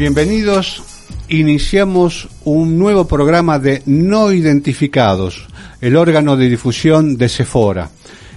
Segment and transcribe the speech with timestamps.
[0.00, 0.82] Bienvenidos.
[1.28, 5.46] Iniciamos un nuevo programa de No Identificados,
[5.82, 7.90] el órgano de difusión de Sephora.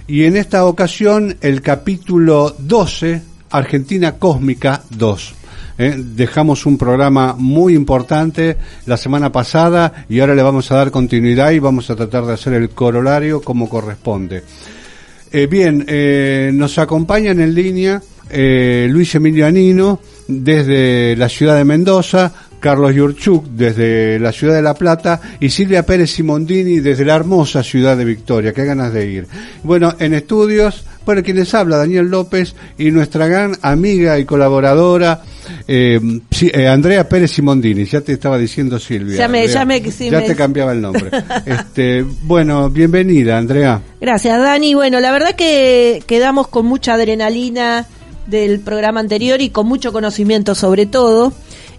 [0.06, 5.34] Y en esta ocasión el capítulo 12, Argentina Cósmica 2.
[5.78, 10.90] Eh, dejamos un programa muy importante la semana pasada y ahora le vamos a dar
[10.90, 14.44] continuidad y vamos a tratar de hacer el corolario como corresponde.
[15.32, 22.32] Eh, bien, eh, nos acompañan en línea Luis Emilio Anino, desde la ciudad de Mendoza,
[22.64, 27.62] Carlos Yurchuk desde la ciudad de La Plata y Silvia Pérez Simondini desde la hermosa
[27.62, 28.54] ciudad de Victoria.
[28.54, 29.26] Qué ganas de ir.
[29.62, 35.20] Bueno, en estudios, bueno, quien les habla, Daniel López y nuestra gran amiga y colaboradora,
[35.68, 36.00] eh,
[36.40, 37.84] eh, Andrea Pérez Simondini.
[37.84, 39.18] Ya te estaba diciendo Silvia.
[39.18, 41.10] Ya me, ya me, ya te cambiaba el nombre.
[41.44, 43.78] este, bueno, bienvenida, Andrea.
[44.00, 44.72] Gracias, Dani.
[44.72, 47.86] Bueno, la verdad que quedamos con mucha adrenalina
[48.26, 51.32] del programa anterior y con mucho conocimiento sobre todo.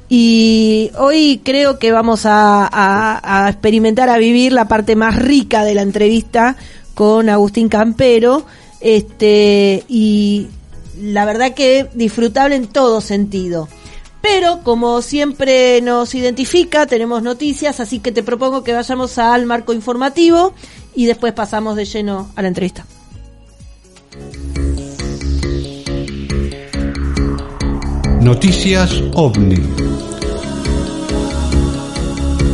[0.07, 5.81] Y hoy creo que vamos a, experimentar, a vivir la parte más rica de la
[5.81, 6.55] entrevista
[6.93, 8.45] con Agustín Campero.
[8.79, 10.47] Este, y
[11.01, 13.67] la verdad que disfrutable en todo sentido.
[14.21, 19.71] Pero como siempre nos identifica, tenemos noticias, así que te propongo que vayamos al marco
[19.71, 20.53] informativo
[20.95, 22.85] y después pasamos de lleno a la entrevista.
[28.25, 29.55] Noticias OVNI.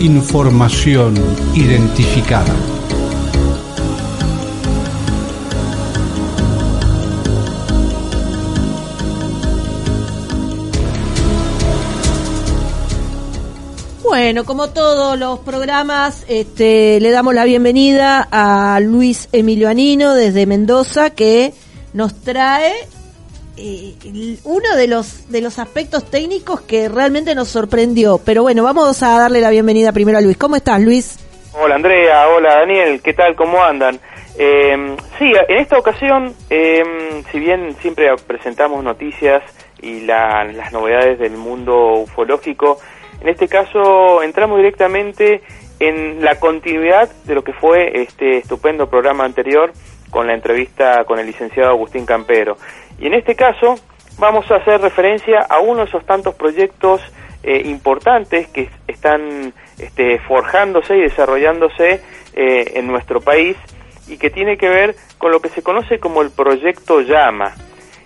[0.01, 1.13] Información
[1.55, 2.53] identificada.
[14.03, 20.45] Bueno, como todos los programas, este, le damos la bienvenida a Luis Emilio Anino desde
[20.45, 21.53] Mendoza, que
[21.93, 22.73] nos trae
[23.57, 28.19] eh, uno de los de los aspectos técnicos que realmente nos sorprendió.
[28.23, 30.37] Pero bueno, vamos a darle la bienvenida primero a Luis.
[30.37, 31.17] ¿Cómo estás, Luis?
[31.53, 32.29] Hola, Andrea.
[32.29, 33.01] Hola, Daniel.
[33.01, 33.35] ¿Qué tal?
[33.35, 33.99] ¿Cómo andan?
[34.37, 36.83] Eh, sí, en esta ocasión, eh,
[37.31, 39.43] si bien siempre presentamos noticias
[39.81, 42.79] y las novedades del mundo ufológico,
[43.19, 45.41] en este caso entramos directamente
[45.79, 49.73] en la continuidad de lo que fue este estupendo programa anterior
[50.11, 52.57] con la entrevista con el licenciado Agustín Campero.
[53.01, 53.75] Y en este caso
[54.19, 57.01] vamos a hacer referencia a uno de esos tantos proyectos
[57.43, 62.01] eh, importantes que están este, forjándose y desarrollándose
[62.35, 63.57] eh, en nuestro país
[64.07, 67.55] y que tiene que ver con lo que se conoce como el proyecto Llama.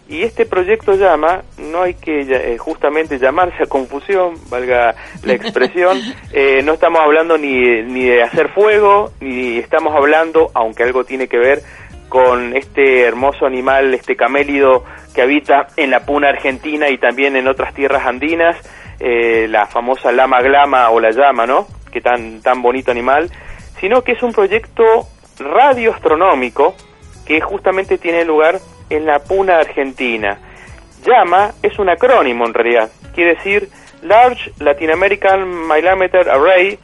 [0.07, 5.99] Y este proyecto Llama, no hay que eh, justamente llamarse a confusión, valga la expresión,
[6.63, 11.39] no estamos hablando ni, ni de hacer fuego, ni estamos hablando, aunque algo tiene que
[11.39, 11.63] ver,
[12.09, 14.83] con este hermoso animal, este camélido
[15.13, 18.57] que habita en la puna argentina y también en otras tierras andinas,
[18.99, 21.67] eh, la famosa lama glama o la llama, ¿no?
[21.91, 23.29] Que tan, tan bonito animal,
[23.79, 25.07] sino que es un proyecto
[25.39, 26.75] radioastronómico
[27.25, 30.39] que justamente tiene lugar en la puna argentina.
[31.05, 33.69] Llama es un acrónimo en realidad, quiere decir
[34.01, 36.77] Large Latin American Millimeter Array,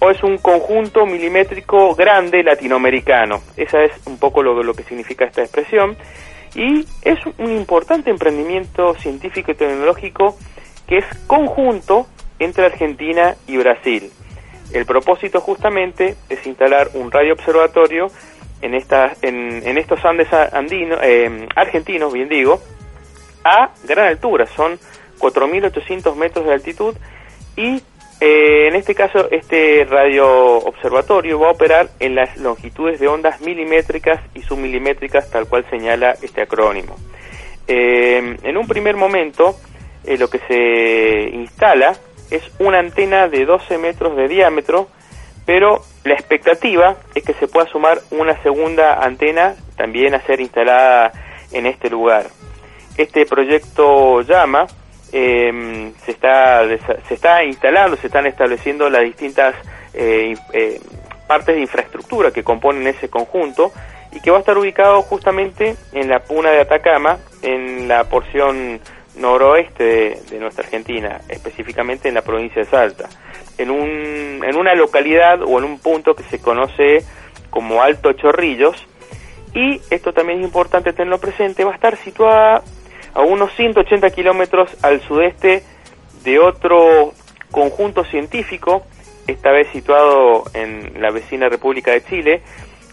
[0.00, 3.42] o es un conjunto milimétrico grande latinoamericano.
[3.56, 5.96] Esa es un poco lo, lo que significa esta expresión.
[6.54, 10.36] Y es un importante emprendimiento científico y tecnológico
[10.86, 12.06] que es conjunto
[12.38, 14.10] entre Argentina y Brasil.
[14.72, 18.08] El propósito justamente es instalar un radio observatorio
[18.60, 22.60] en, en, estos Andes andinos, eh, argentinos, bien digo,
[23.44, 24.78] a gran altura, son
[25.18, 26.94] 4.800 metros de altitud
[27.56, 27.82] y
[28.20, 30.26] eh, en este caso, este radio
[30.58, 36.14] observatorio va a operar en las longitudes de ondas milimétricas y submilimétricas, tal cual señala
[36.20, 36.96] este acrónimo.
[37.68, 39.56] Eh, en un primer momento,
[40.04, 41.96] eh, lo que se instala
[42.30, 44.88] es una antena de 12 metros de diámetro,
[45.46, 51.12] pero la expectativa es que se pueda sumar una segunda antena también a ser instalada
[51.52, 52.26] en este lugar.
[52.96, 54.66] Este proyecto llama
[55.12, 56.64] eh, se, está,
[57.06, 59.54] se está instalando, se están estableciendo las distintas
[59.94, 60.80] eh, eh,
[61.26, 63.72] partes de infraestructura que componen ese conjunto
[64.12, 68.80] y que va a estar ubicado justamente en la puna de Atacama, en la porción
[69.16, 73.08] noroeste de, nuestra Argentina, específicamente en la provincia de Salta,
[73.58, 77.04] en, un, en una localidad o en un punto que se conoce
[77.50, 78.86] como Alto Chorrillos,
[79.54, 82.62] y esto también es importante tenerlo presente, va a estar situada
[83.14, 85.62] a unos 180 kilómetros al sudeste
[86.24, 87.12] de otro
[87.50, 88.82] conjunto científico,
[89.26, 92.42] esta vez situado en la vecina República de Chile,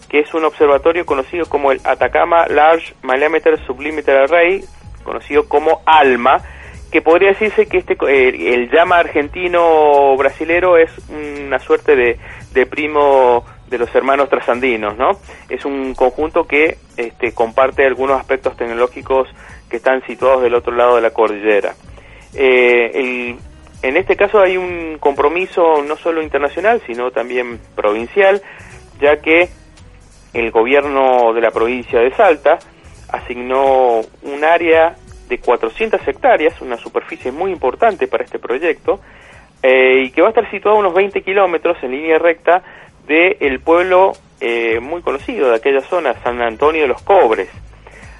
[0.08, 4.64] que es un observatorio conocido como el Atacama Large Millimeter Sublimiter Array,
[5.02, 6.42] conocido como ALMA,
[6.90, 12.18] que podría decirse que este eh, el llama argentino brasilero es una suerte de,
[12.52, 15.10] de primo de los hermanos trasandinos, ¿no?
[15.48, 19.28] Es un conjunto que este, comparte algunos aspectos tecnológicos
[19.68, 21.74] que están situados del otro lado de la cordillera.
[22.34, 23.36] Eh,
[23.82, 28.40] en este caso hay un compromiso no solo internacional, sino también provincial,
[29.00, 29.48] ya que
[30.32, 32.58] el gobierno de la provincia de Salta
[33.08, 34.96] asignó un área
[35.28, 39.00] de 400 hectáreas, una superficie muy importante para este proyecto,
[39.62, 42.62] eh, y que va a estar situado a unos 20 kilómetros en línea recta
[43.06, 47.48] del el pueblo eh, muy conocido de aquella zona, San Antonio de los Cobres.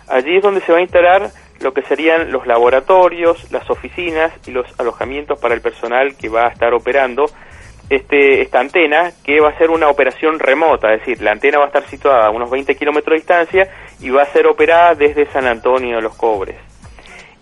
[0.08, 1.30] Allí es donde se va a instalar
[1.60, 6.46] lo que serían los laboratorios, las oficinas y los alojamientos para el personal que va
[6.46, 7.26] a estar operando
[7.88, 11.64] este, esta antena, que va a ser una operación remota, es decir, la antena va
[11.64, 13.68] a estar situada a unos 20 kilómetros de distancia
[14.00, 16.56] y va a ser operada desde San Antonio de los Cobres.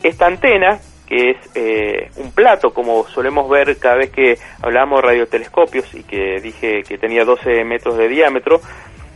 [0.02, 5.08] Esta antena, que es eh, un plato, como solemos ver cada vez que hablamos de
[5.08, 8.60] radiotelescopios y que dije que tenía 12 metros de diámetro,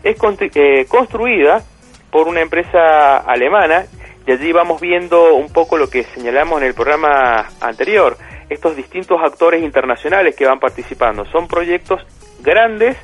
[0.03, 0.17] es
[0.55, 1.63] eh, construida
[2.11, 3.87] por una empresa alemana
[4.27, 8.17] y allí vamos viendo un poco lo que señalamos en el programa anterior,
[8.51, 11.25] estos distintos actores internacionales que van participando.
[11.27, 12.03] Son proyectos
[12.41, 12.97] grandes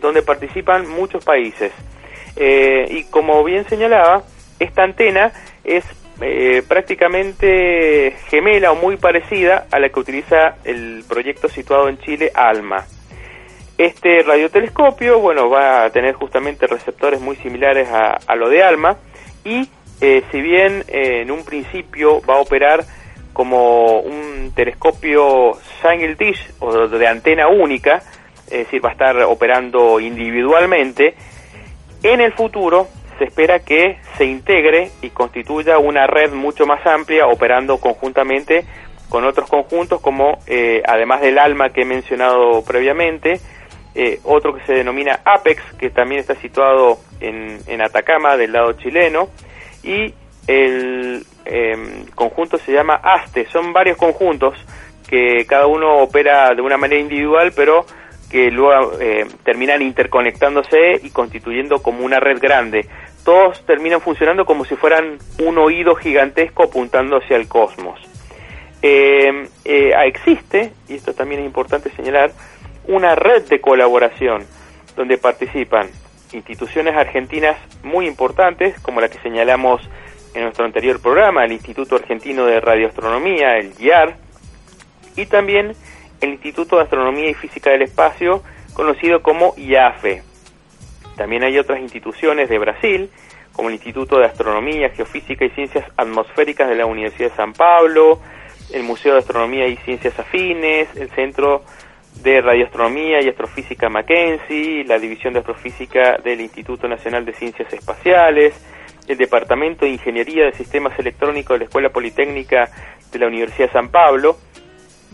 [0.00, 1.72] donde participan muchos países.
[2.36, 4.22] Eh, y como bien señalaba,
[4.58, 5.32] esta antena
[5.64, 5.84] es
[6.22, 12.30] eh, prácticamente gemela o muy parecida a la que utiliza el proyecto situado en Chile,
[12.34, 12.84] ALMA.
[13.78, 18.98] Este radiotelescopio, bueno, va a tener justamente receptores muy similares a, lo de ALMA
[19.44, 19.68] y
[20.02, 22.84] eh, si bien eh, en un principio va a operar
[23.32, 28.02] como un telescopio single dish o de antena única,
[28.46, 31.14] es decir, va a estar operando individualmente,
[32.02, 32.88] en el futuro
[33.20, 38.64] se espera que se integre y constituya una red mucho más amplia operando conjuntamente
[39.10, 43.40] con otros conjuntos como eh, además del ALMA que he mencionado previamente,
[44.24, 49.28] otro que se denomina APEX, que también está situado en, en Atacama del lado chileno,
[49.82, 50.14] y
[50.46, 53.46] el em, conjunto se llama ASTE.
[53.50, 54.54] Son varios conjuntos
[55.08, 57.84] que cada uno opera de una manera individual, pero
[58.30, 62.86] que luego eh, terminan interconectándose y constituyendo como una red grande.
[63.24, 68.00] Todos terminan funcionando como si fueran un oído gigantesco apuntando hacia el cosmos.
[68.82, 72.32] Em, eh, existe, y esto también es importante señalar,
[72.86, 74.46] una red de colaboración
[74.96, 75.88] donde participan
[76.32, 79.82] instituciones argentinas muy importantes, como la que señalamos
[80.34, 84.16] en nuestro anterior programa, el Instituto Argentino de Radioastronomía, el IAR,
[85.16, 85.74] y también
[86.20, 88.42] el Instituto de Astronomía y Física del Espacio,
[88.74, 90.22] conocido como IAFE.
[91.16, 93.10] También hay otras instituciones de Brasil,
[93.52, 98.20] como el Instituto de Astronomía, Geofísica y Ciencias Atmosféricas de la Universidad de San Pablo,
[98.72, 101.64] el Museo de Astronomía y Ciencias Afines, el Centro
[102.22, 108.54] de Radioastronomía y Astrofísica Mackenzie, la División de Astrofísica del Instituto Nacional de Ciencias Espaciales,
[109.08, 112.70] el Departamento de Ingeniería de Sistemas Electrónicos de la Escuela Politécnica
[113.10, 114.36] de la Universidad de San Pablo.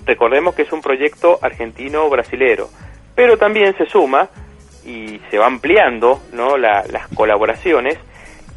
[0.05, 2.69] Recordemos que es un proyecto argentino-brasilero,
[3.15, 4.29] pero también se suma
[4.87, 6.57] y se va ampliando ¿no?
[6.57, 7.99] las colaboraciones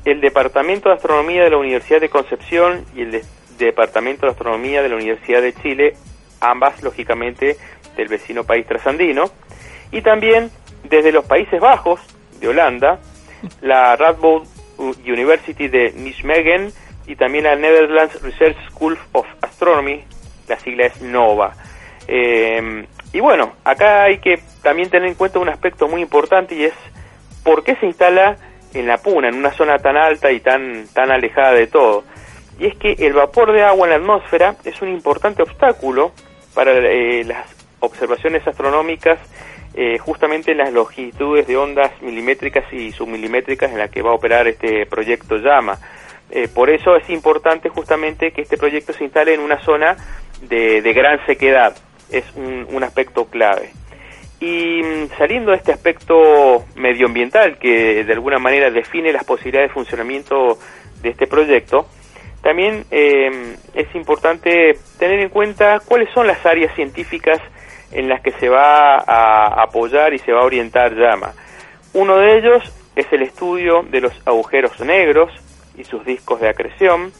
[0.06, 3.22] el Departamento de Astronomía de la Universidad de Concepción y el
[3.58, 5.94] Departamento de Astronomía de la Universidad de Chile,
[6.40, 7.58] ambas lógicamente
[7.96, 9.30] del vecino país trasandino,
[9.92, 10.52] y también
[10.84, 12.00] desde los Países Bajos
[12.40, 13.00] de Holanda,
[13.62, 14.48] la Radboud
[15.06, 16.72] University de Nijmegen
[17.06, 20.04] y también la Netherlands Research School of Astronomy,
[20.48, 21.54] la sigla es NOVA.
[22.08, 26.66] Eh, y bueno, acá hay que también tener en cuenta un aspecto muy importante y
[26.66, 26.74] es
[27.44, 28.38] por qué se instala
[28.74, 32.04] en la Puna, en una zona tan alta y tan, tan alejada de todo.
[32.60, 36.12] Y es que el vapor de agua en la atmósfera es un importante obstáculo
[36.54, 37.48] para eh, las
[37.80, 39.20] observaciones astronómicas
[39.76, 44.14] eh, justamente en las longitudes de ondas milimétricas y submilimétricas en las que va a
[44.14, 45.78] operar este proyecto llama.
[46.32, 49.96] Eh, por eso es importante justamente que este proyecto se instale en una zona
[50.42, 51.76] de, gran sequedad,
[52.12, 53.72] es un, aspecto clave.
[54.40, 59.74] Y mm, saliendo de este aspecto medioambiental que de alguna manera define las posibilidades de
[59.74, 60.58] funcionamiento
[61.02, 61.88] de este proyecto,
[62.42, 67.40] también eh, es importante tener en cuenta cuáles son las áreas científicas
[67.92, 71.34] en las que se va a apoyar y se va a orientar llama.
[71.94, 72.64] Uno de ellos
[72.96, 75.32] es el estudio de los agujeros negros
[75.78, 77.12] y sus discos de acreción.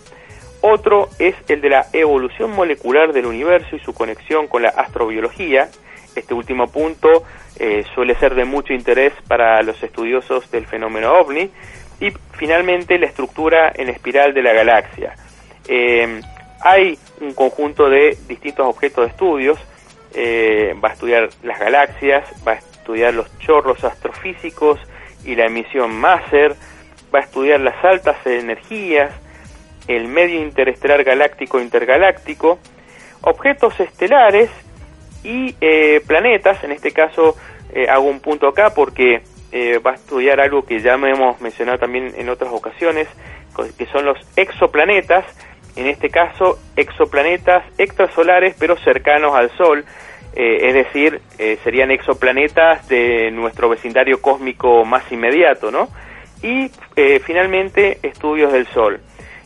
[0.62, 5.70] Otro es el de la evolución molecular del universo y su conexión con la astrobiología.
[6.16, 7.24] Este último punto
[7.58, 11.50] eh, suele ser de mucho interés para los estudiosos del fenómeno ovni.
[12.02, 15.16] Y finalmente la estructura en espiral de la galaxia.
[15.68, 16.22] Eh,
[16.62, 19.60] hay un conjunto de distintos objetos de estudios,
[20.14, 24.80] eh, va a estudiar las galaxias, va a estudiar los chorros astrofísicos
[25.24, 26.56] y la emisión máser,
[27.14, 29.12] va a estudiar las altas energías,
[29.90, 32.60] el medio interestelar galáctico intergaláctico,
[33.22, 34.50] objetos estelares
[35.24, 37.36] y eh, planetas, en este caso
[37.74, 41.42] eh, hago un punto acá porque eh, va a estudiar algo que ya me hemos
[41.42, 43.08] mencionado también en otras ocasiones,
[43.78, 45.26] que son los exoplanetas,
[45.76, 49.84] en este caso exoplanetas extrasolares pero cercanos al Sol,
[50.36, 51.20] es decir,
[51.64, 55.90] serían exoplanetas de nuestro vecindario cósmico más inmediato, ¿no?
[56.42, 56.70] Y
[57.26, 59.02] finalmente estudios del Sol.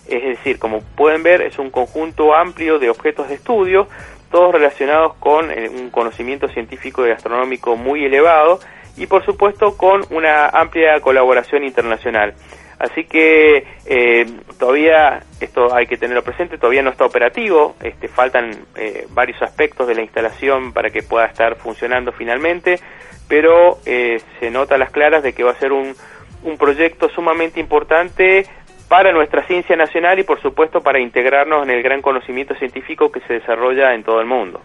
[0.07, 3.87] Es decir, como pueden ver, es un conjunto amplio de objetos de estudio,
[4.29, 8.59] todos relacionados con eh, un conocimiento científico y astronómico muy elevado
[8.97, 12.33] y por supuesto con una amplia colaboración internacional.
[12.79, 14.25] Así que eh,
[14.59, 19.87] todavía, esto hay que tenerlo presente, todavía no está operativo, este, faltan eh, varios aspectos
[19.87, 22.79] de la instalación para que pueda estar funcionando finalmente,
[23.29, 25.95] pero se nota a las claras de que va a ser un,
[26.43, 28.45] un proyecto sumamente importante
[28.93, 33.21] para nuestra ciencia nacional y por supuesto para integrarnos en el gran conocimiento científico que
[33.21, 34.61] se desarrolla en todo el mundo.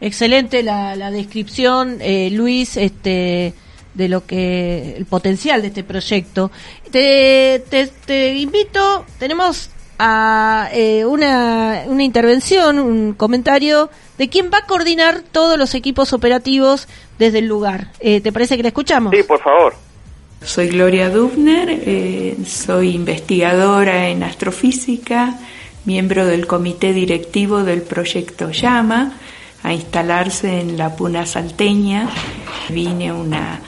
[0.00, 3.52] Excelente la, descripción, eh, Luis, este,
[3.94, 6.52] de lo que el potencial de este proyecto.
[6.92, 7.60] Te,
[8.06, 15.22] te, invito, tenemos a eh, una, una intervención, un comentario de quién va a coordinar
[15.32, 16.86] todos los equipos operativos
[17.18, 17.88] desde el lugar.
[17.98, 19.12] Eh, ¿Te parece que le escuchamos?
[19.12, 19.89] Sí, por favor.
[20.42, 25.38] Soy Gloria Dubner, eh, soy investigadora en astrofísica,
[25.84, 29.12] miembro del comité directivo del proyecto Llama,
[29.62, 32.08] a instalarse en la Puna Salteña.
[32.70, 33.60] Vine una,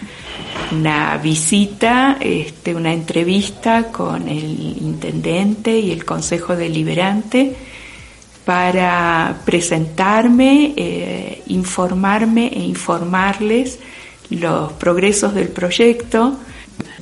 [0.72, 7.54] una visita, este, una entrevista con el intendente y el consejo deliberante
[8.46, 13.78] para presentarme, eh, informarme e informarles
[14.30, 16.38] los progresos del proyecto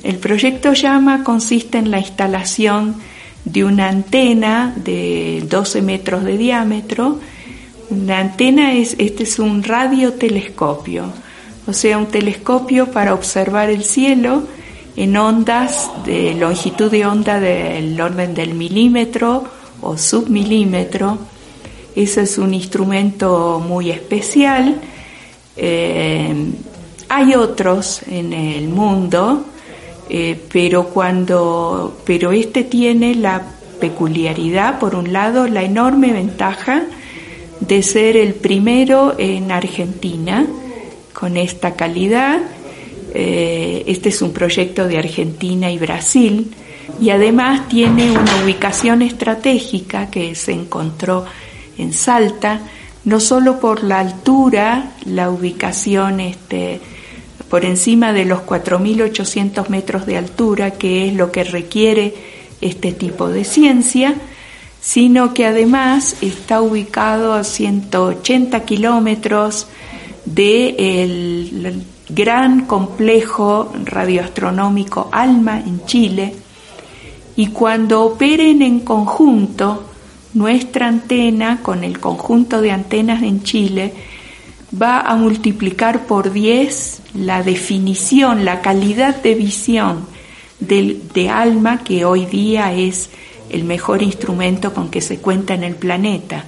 [0.03, 2.97] el proyecto Llama consiste en la instalación
[3.45, 7.19] de una antena de 12 metros de diámetro.
[7.91, 11.13] Una antena es, este es un radiotelescopio,
[11.67, 14.45] o sea, un telescopio para observar el cielo
[14.97, 19.45] en ondas de longitud de onda del orden del milímetro
[19.83, 21.19] o submilímetro.
[21.95, 24.81] Ese es un instrumento muy especial.
[25.57, 26.35] Eh,
[27.09, 29.45] hay otros en el mundo
[30.13, 33.43] eh, pero cuando, pero este tiene la
[33.81, 36.83] peculiaridad, por un lado, la enorme ventaja
[37.61, 40.47] de ser el primero en Argentina
[41.13, 42.41] con esta calidad.
[43.15, 46.53] Eh, este es un proyecto de Argentina y Brasil
[47.01, 51.25] y además tiene una ubicación estratégica que se encontró
[51.79, 52.63] en Salta,
[53.05, 56.81] no solo por la altura, la ubicación este,
[57.49, 62.15] por encima de los 4.800 metros de altura, que es lo que requiere
[62.61, 64.15] este tipo de ciencia,
[64.81, 69.67] sino que además está ubicado a 180 kilómetros
[70.25, 76.35] del gran complejo radioastronómico ALMA en Chile,
[77.37, 79.85] y cuando operen en conjunto,
[80.35, 83.93] nuestra antena con el conjunto de antenas en Chile
[84.81, 90.07] va a multiplicar por 10 la definición, la calidad de visión
[90.61, 93.11] de, alma que hoy día es
[93.51, 96.45] el mejor instrumento con que se cuenta en el planeta.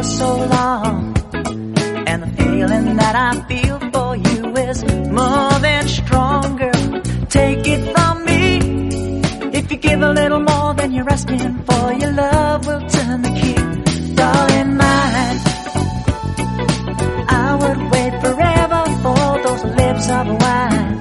[0.00, 1.14] For so long.
[2.06, 4.78] And the feeling that I feel for you is
[5.18, 6.72] more than stronger.
[7.28, 8.44] Take it from me.
[9.58, 13.32] If you give a little more than you're asking for, your love will turn the
[13.40, 13.60] key.
[14.20, 15.38] Darling mine,
[17.44, 21.00] I would wait forever for those lips of wine.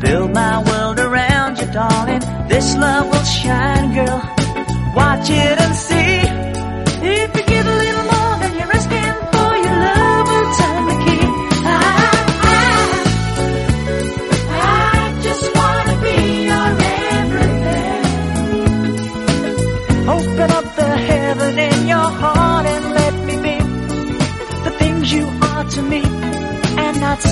[0.00, 2.22] Build my world around you, darling.
[2.48, 4.20] This love will shine, girl.
[4.94, 6.11] Watch it and see.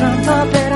[0.00, 0.69] Santa Bella.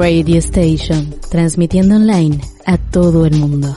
[0.00, 3.76] Radio Station, transmitiendo online a todo el mundo.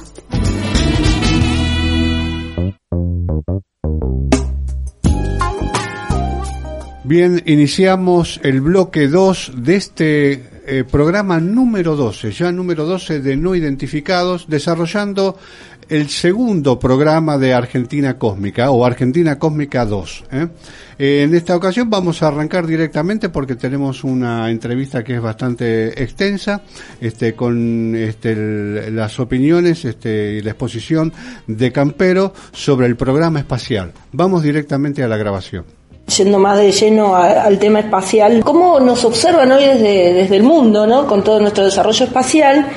[7.04, 10.32] Bien, iniciamos el bloque 2 de este
[10.66, 15.38] eh, programa número 12, ya número 12 de no identificados, desarrollando
[15.90, 20.24] el segundo programa de Argentina Cósmica o Argentina Cósmica 2.
[20.32, 20.48] ¿eh?
[20.98, 26.02] Eh, en esta ocasión vamos a arrancar directamente porque tenemos una entrevista que es bastante
[26.02, 26.62] extensa,
[27.02, 31.12] este, con este, las opiniones este, y la exposición
[31.48, 33.92] de Campero sobre el programa espacial.
[34.12, 35.83] Vamos directamente a la grabación.
[36.06, 40.44] Yendo más de lleno a- al tema espacial, ¿cómo nos observan hoy desde, desde el
[40.44, 41.08] mundo, ¿no?
[41.08, 42.68] con todo nuestro desarrollo espacial?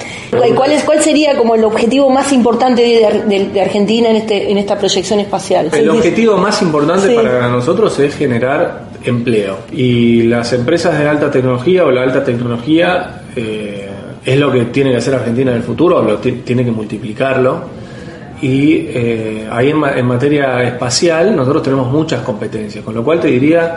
[0.48, 4.16] ¿Y ¿Cuál, es, ¿Cuál sería como el objetivo más importante de, de- de Argentina en,
[4.16, 5.70] este, en esta proyección espacial?
[5.72, 7.14] El objetivo más importante Sí.
[7.16, 9.56] para nosotros es generar empleo.
[9.72, 13.88] Y las empresas de alta tecnología o la alta tecnología eh,
[14.24, 17.85] es lo que tiene que hacer Argentina en el futuro, lo ti- tiene que multiplicarlo.
[18.42, 23.28] Y eh, ahí en, en materia espacial nosotros tenemos muchas competencias, con lo cual te
[23.28, 23.76] diría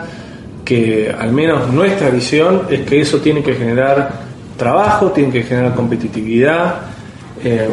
[0.64, 4.20] que al menos nuestra visión es que eso tiene que generar
[4.56, 6.74] trabajo, tiene que generar competitividad.
[7.42, 7.68] eh,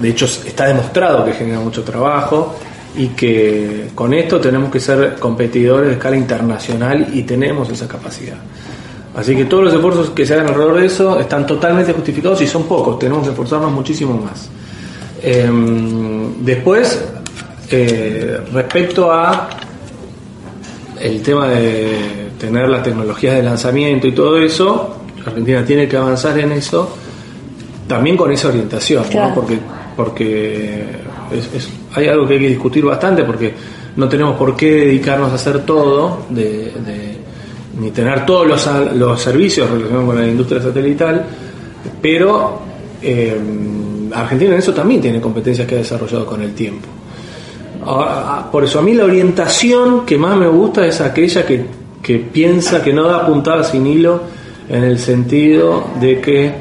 [0.00, 2.54] de hecho, está demostrado que genera mucho trabajo
[2.96, 8.38] y que con esto tenemos que ser competidores de escala internacional y tenemos esa capacidad.
[9.14, 12.46] Así que todos los esfuerzos que se hagan alrededor de eso están totalmente justificados y
[12.46, 14.48] son pocos, tenemos que esforzarnos muchísimo más.
[15.22, 17.04] Em, después,
[17.70, 19.48] eh, respecto a
[21.00, 26.38] el tema de tener las tecnologías de lanzamiento y todo eso, Argentina tiene que avanzar
[26.38, 26.96] en eso,
[27.86, 29.34] también con esa orientación, ¿no?
[29.34, 29.58] Porque,
[29.96, 30.84] porque
[31.32, 33.52] es- es- hay algo que hay que discutir bastante, porque
[33.96, 37.20] no tenemos por qué dedicarnos a hacer todo, de, de-
[37.78, 41.24] ni tener todos los, los servicios relacionados con la industria satelital,
[42.02, 42.60] pero
[43.02, 43.36] eh,
[44.14, 46.86] Argentina en eso también tiene competencias que ha desarrollado con el tiempo.
[47.84, 51.64] Ahora, ah, por eso a mí la orientación que más me gusta es aquella que,
[52.02, 54.20] que piensa que no da puntada sin hilo
[54.68, 56.52] en el sentido de que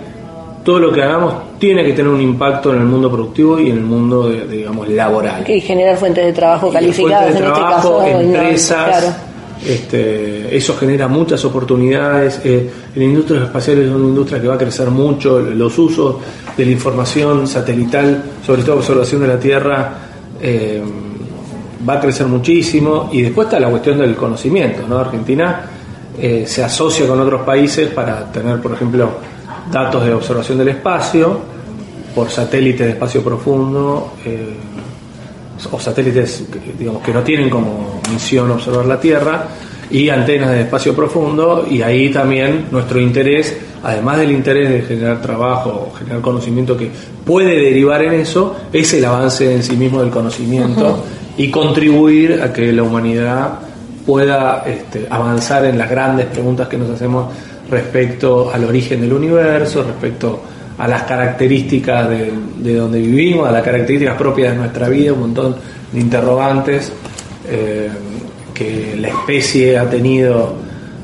[0.64, 3.78] todo lo que hagamos tiene que tener un impacto en el mundo productivo y en
[3.78, 5.44] el mundo, de- de, digamos, laboral.
[5.50, 8.00] Y generar fuentes de trabajo calificadas Fuentes de en este caso.
[8.00, 8.06] ¿no?
[8.38, 9.08] empresas, Claro.
[9.66, 12.42] Este, eso genera muchas oportunidades.
[12.44, 16.16] Eh, la industria espacial es una industria que va a crecer mucho, los usos
[16.56, 19.94] de la información satelital, sobre todo observación de la Tierra,
[20.42, 20.82] eh,
[21.88, 23.10] va a crecer muchísimo.
[23.12, 24.88] Y después está la cuestión del conocimiento.
[24.88, 24.98] ¿no?
[24.98, 25.66] Argentina
[26.18, 29.10] eh, se asocia con otros países para tener, por ejemplo,
[29.72, 31.40] datos de observación del espacio
[32.16, 34.14] por satélites de espacio profundo.
[35.72, 39.48] O satélites que, digamos que no tienen como misión observar la Tierra
[39.92, 45.22] y antenas de espacio profundo y ahí también nuestro interés además del interés de generar
[45.22, 46.92] trabajo generar conocimiento que
[47.26, 51.04] puede derivar en eso es el avance en sí mismo del conocimiento
[51.38, 53.60] y contribuir a que la humanidad
[54.06, 57.32] pueda este, avanzar en las grandes preguntas que nos hacemos
[57.70, 63.64] respecto al origen del universo, respecto a las características de, de donde vivimos, a las
[63.64, 65.56] características propias de nuestra vida, un montón
[65.92, 66.92] de interrogantes
[67.50, 67.90] eh,
[68.54, 70.56] que la especie ha tenido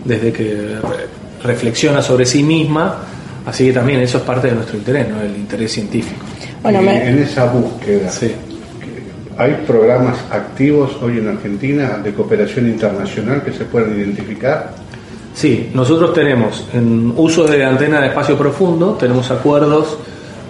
[0.03, 0.43] desde que
[0.81, 2.99] re- reflexiona sobre sí misma,
[3.45, 5.21] así que también eso es parte de nuestro interés, ¿no?
[5.21, 6.23] el interés científico.
[6.63, 8.31] Bueno, Y me- en esa búsqueda, Sí.
[9.37, 14.73] ¿hay programas activos hoy en Argentina de cooperación internacional que se puedan identificar?
[15.35, 19.97] Sí, nosotros tenemos en uso de antena de espacio profundo, tenemos acuerdos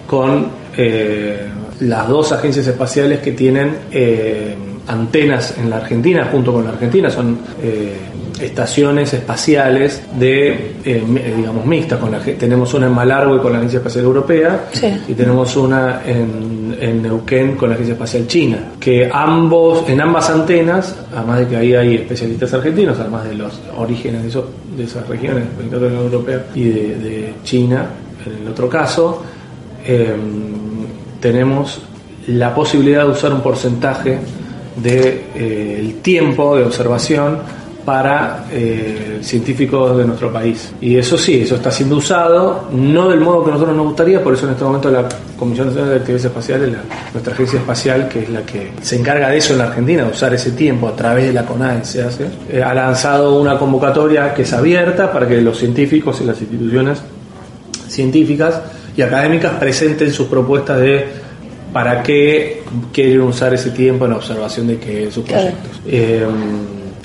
[0.06, 0.46] con
[0.76, 1.44] eh,
[1.80, 4.54] las dos agencias espaciales que tienen eh,
[4.86, 7.96] antenas en la Argentina, junto con la Argentina, son eh,
[8.40, 11.98] estaciones espaciales de, eh, eh, digamos, mixtas.
[11.98, 14.88] Con la, tenemos una en Malargüe con la Agencia Espacial Europea Sí.
[15.08, 20.28] y tenemos una en, en Neuquén con la Agencia Espacial China, que ambos, en ambas
[20.30, 24.44] antenas, además de que ahí hay especialistas argentinos, además de los orígenes de, esos-
[24.76, 27.86] de esas regiones, de la Unión Europea y de, de China,
[28.26, 29.22] en el otro caso,
[29.86, 30.14] eh,
[31.20, 31.80] tenemos
[32.28, 34.18] la posibilidad de usar un porcentaje
[34.82, 37.38] del tiempo de observación
[37.86, 40.72] para eh, científicos de nuestro país.
[40.80, 44.34] Y eso sí, eso está siendo usado, no del modo que nosotros nos gustaría, por
[44.34, 48.24] eso en este momento la Comisión Nacional de Actividades Espaciales, la- nuestra agencia espacial, que
[48.24, 50.96] es la que se encarga de eso en la Argentina, de usar ese tiempo a
[50.96, 55.28] través de la CONAE se hace, eh, ha lanzado una convocatoria que es abierta para
[55.28, 56.98] que los científicos y las instituciones
[57.88, 58.60] científicas
[58.96, 61.04] y académicas presenten sus propuestas de
[61.72, 65.42] para qué quieren usar ese tiempo en la observación de que sus Claro.
[65.50, 65.80] proyectos.
[65.86, 66.26] Eh,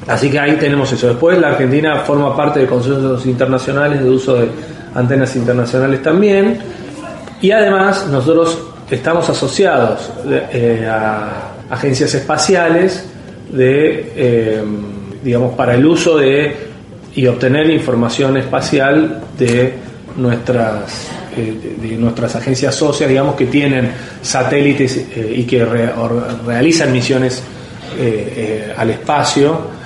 [0.08, 1.08] así que ahí tenemos eso.
[1.10, 4.48] Después la Argentina forma parte de consensos internacionales de uso de
[4.96, 6.58] antenas internacionales también.
[7.42, 8.58] Y además nosotros
[8.90, 13.06] estamos asociados eh, a agencias espaciales
[13.52, 14.62] de, eh,
[15.24, 16.70] digamos, para el uso de
[17.16, 19.74] y obtener información espacial de
[20.18, 25.92] nuestras eh, de, nuestras agencias socias, digamos, que tienen satélites y que re-
[26.46, 27.42] realizan misiones
[28.78, 29.81] al espacio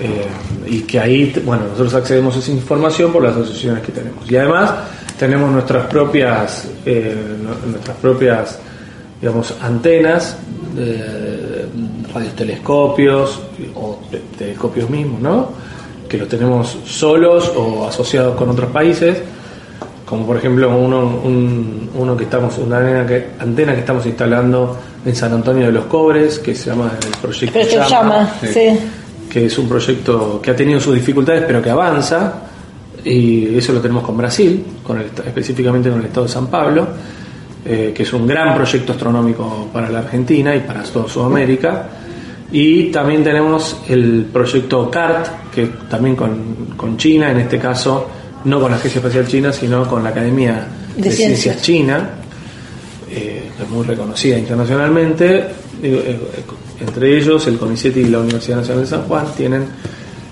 [0.00, 0.26] eh,
[0.66, 4.30] y que ahí, bueno, nosotros accedemos a esa información por las asociaciones que tenemos.
[4.30, 4.72] Y además
[5.18, 8.58] tenemos nuestras propias, eh, nu- nuestras propias,
[9.20, 10.36] digamos, antenas,
[10.74, 11.66] de
[12.14, 13.40] radiotelescopios
[13.74, 15.48] o te- telescopios mismos, ¿no?
[16.08, 19.18] Que los tenemos solos o asociados con otros países,
[20.06, 24.76] como por ejemplo uno, un- uno que estamos, una antena que, antena que estamos instalando
[25.04, 28.48] en San Antonio de los Cobres, que se llama el proyecto Llama llama, sí.
[29.30, 32.42] Que es un proyecto que ha tenido sus dificultades pero que avanza
[33.04, 36.86] y eso lo tenemos con Brasil, con el, específicamente con el estado de San Pablo,
[37.64, 41.88] eh, que es un gran proyecto astronómico para la Argentina y para toda Sudamérica.
[42.52, 48.08] Y también tenemos el proyecto CART, que también con, con China, en este caso
[48.44, 50.66] no con la Agencia Espacial China, sino con la Academia
[50.96, 51.40] De de, Ciencias.
[51.40, 52.10] Ciencias China,
[53.10, 55.46] eh, que es muy reconocida internacionalmente.
[55.82, 56.18] Eh,
[56.80, 59.64] entre ellos, el CONICET y la Universidad Nacional de San Juan tienen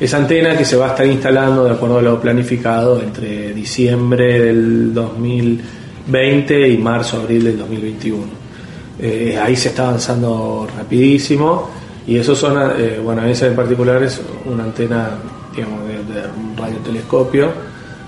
[0.00, 4.38] esa antena que se va a estar instalando de acuerdo a lo planificado entre diciembre
[4.40, 8.22] del 2020 y marzo-abril del 2021.
[9.00, 11.70] Eh, ahí se está avanzando rapidísimo
[12.06, 15.10] y eso son, eh, bueno, esa en particular es una antena,
[15.54, 17.48] digamos, de, de un radiotelescopio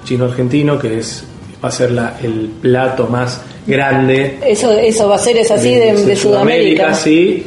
[0.04, 1.24] chino-argentino que es
[1.62, 5.74] va a ser la- el plato más grande Eso, eso va a ser, es así,
[5.74, 6.94] de, de Sudamérica.
[6.94, 7.44] sí,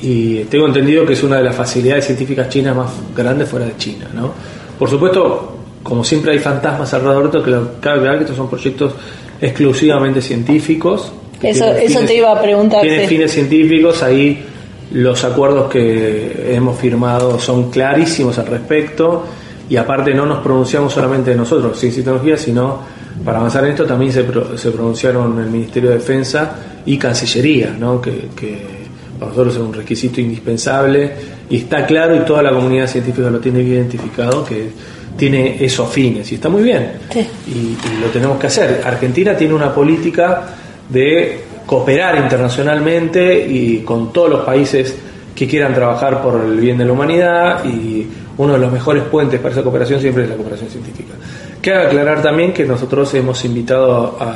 [0.00, 3.76] y tengo entendido que es una de las facilidades científicas chinas más grandes fuera de
[3.76, 4.32] China, ¿no?
[4.78, 8.48] Por supuesto, como siempre hay fantasmas alrededor de esto, que cabe aclarar que estos son
[8.48, 8.92] proyectos
[9.40, 11.12] exclusivamente científicos.
[11.42, 13.06] Eso- eso te iba a preguntar, Tienen sí.
[13.14, 14.44] fines científicos, ahí
[14.92, 19.24] los acuerdos que hemos firmado son clarísimos al respecto
[19.68, 22.78] y aparte no nos pronunciamos solamente nosotros, ciencia y tecnología, sino
[23.24, 26.56] para avanzar en esto también se, pro- se pronunciaron el Ministerio de Defensa
[26.86, 28.00] y Cancillería, ¿no?
[28.00, 28.77] que, que
[29.18, 31.10] para nosotros es un requisito indispensable
[31.50, 34.70] y está claro y toda la comunidad científica lo tiene bien identificado que
[35.16, 37.26] tiene esos fines y está muy bien Sí.
[37.48, 38.82] y, y lo tenemos que hacer.
[38.84, 40.42] Argentina tiene una política
[40.88, 44.94] de cooperar internacionalmente y con todos los países
[45.34, 48.06] que quieran trabajar por el bien de la humanidad y
[48.38, 51.14] uno de los mejores puentes para esa cooperación siempre es la cooperación científica.
[51.60, 54.34] Cabe aclarar también que nosotros hemos invitado a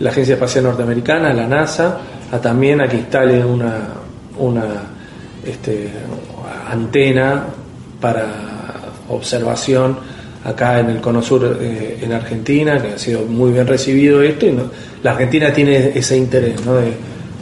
[0.00, 1.98] la Agencia Espacial Norteamericana, a la NASA,
[2.30, 3.88] a también a que instale una,
[4.38, 4.64] una
[5.44, 5.88] este,
[6.70, 7.44] antena
[8.00, 8.26] para
[9.08, 9.96] observación
[10.44, 14.46] acá en el Cono Sur eh, en Argentina, que ha sido muy bien recibido esto,
[14.46, 14.56] y
[15.02, 16.56] la Argentina tiene ese interés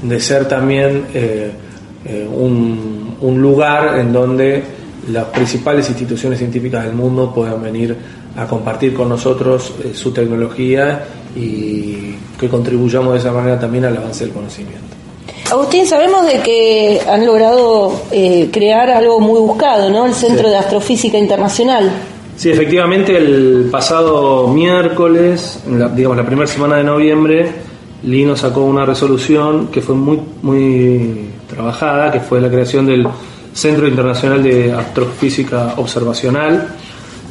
[0.03, 1.51] de, ser también eh,
[2.05, 4.63] eh, un, lugar en donde
[5.11, 7.97] las principales instituciones científicas del mundo puedan venir
[8.37, 11.05] a compartir con nosotros su tecnología
[11.35, 15.06] y que contribuyamos de esa manera también al avance del conocimiento.
[15.51, 20.07] Agustín, sabemos de que han logrado eh, crear algo muy buscado, ¿no?
[20.07, 20.51] El Centro Sí.
[20.51, 21.91] de Astrofísica Internacional.
[22.37, 27.49] Sí, efectivamente, el pasado miércoles, la, digamos la primera semana de noviembre,
[28.03, 33.07] Lino sacó una resolución que fue muy, muy trabajada, que fue la creación del
[33.55, 36.69] Centro Internacional de Astrofísica Observacional,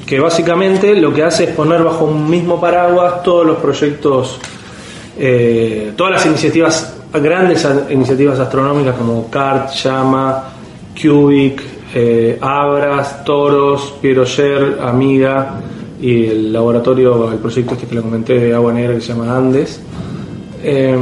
[0.08, 4.40] que básicamente lo que hace es poner bajo un mismo paraguas todos los proyectos,
[5.20, 10.44] eh, todas las iniciativas, grandes iniciativas astronómicas como CART, Llama,
[11.00, 11.62] Cubic,
[11.94, 15.62] eh, Abras, Toros, Pieroyer, Amiga
[16.02, 19.36] y el laboratorio, el proyecto este que le comenté de Agua Negra que se llama
[19.36, 19.82] Andes.
[20.64, 20.98] Eh,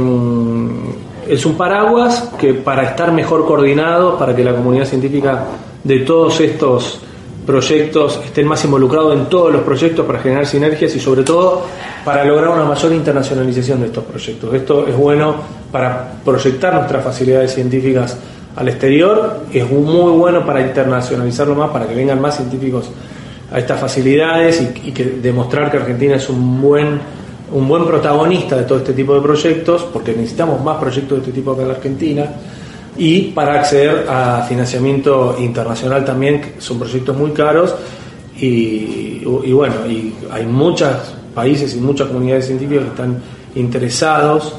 [1.28, 5.44] es un paraguas que para estar mejor coordinados, para que la comunidad científica
[5.82, 7.00] de todos estos
[7.46, 11.62] proyectos estén más involucrados en todos los proyectos para generar sinergias y sobre todo
[12.04, 14.54] para lograr una mayor internacionalización de estos proyectos.
[14.54, 15.36] Esto es bueno
[15.70, 18.16] para proyectar nuestras facilidades científicas
[18.56, 22.88] al exterior, es muy bueno para internacionalizarlo más, para que vengan más científicos
[23.50, 27.00] a estas facilidades y, demostrar que Argentina es un buen
[27.52, 31.32] un buen protagonista de todo este tipo de proyectos, porque necesitamos más proyectos de este
[31.32, 32.26] tipo acá en la Argentina,
[32.96, 37.74] y para acceder a financiamiento internacional también, son proyectos muy caros,
[38.36, 40.90] y, bueno, y hay muchos
[41.34, 43.22] países y muchas comunidades científicas que están
[43.54, 44.54] interesados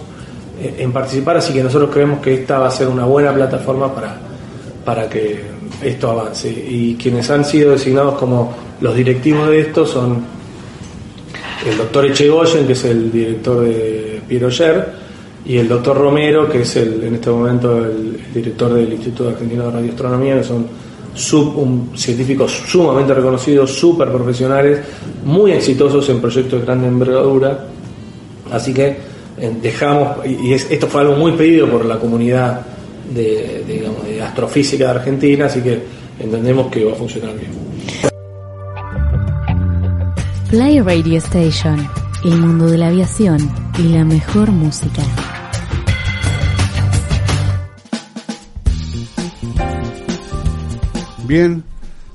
[0.61, 4.17] en participar, así que nosotros creemos que esta va a ser una buena plataforma para,
[4.85, 5.41] para que
[5.83, 6.49] esto avance.
[6.49, 10.23] Y quienes han sido designados como los directivos de esto son
[11.69, 15.04] el doctor Echegoyen, que es el director de Piroyer,
[15.45, 19.65] y el doctor Romero, que es el, en este momento el, director del Instituto Argentino
[19.65, 20.65] de Radioastronomía, que son
[21.13, 24.79] sub- un- científicos sumamente reconocidos, súper profesionales,
[25.23, 27.67] muy exitosos en proyectos de gran envergadura.
[28.51, 28.97] Así que
[29.37, 32.61] eh, dejamos, y y es- esto fue algo muy pedido por la comunidad
[33.13, 35.79] de, de, astrofísica de Argentina, así que
[36.19, 37.51] entendemos que va a funcionar bien.
[40.49, 41.87] Fly Radio Station,
[42.23, 43.37] el mundo de la aviación
[43.77, 45.01] y la mejor música.
[51.27, 51.63] Bien,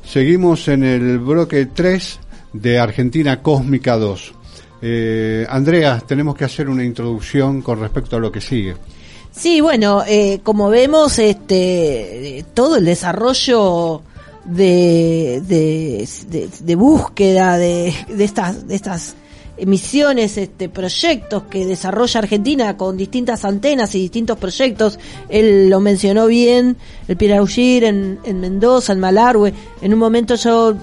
[0.05, 2.21] seguimos en el bloque 3
[2.53, 4.35] de Argentina Cósmica 2.
[4.83, 8.77] Eh, Andrea, tenemos que hacer una introducción con respecto a lo que sigue.
[9.33, 14.03] Sí, bueno, eh, como vemos, este, todo el desarrollo
[14.45, 19.15] de, de, de- de búsqueda de, de estas, de estas
[19.67, 24.99] misiones, este, proyectos que desarrolla Argentina con distintas antenas y distintos proyectos.
[25.29, 26.77] Él lo mencionó bien,
[27.09, 29.53] el Piraugir en, en Mendoza, en Malargüe.
[29.83, 30.75] En un momento yo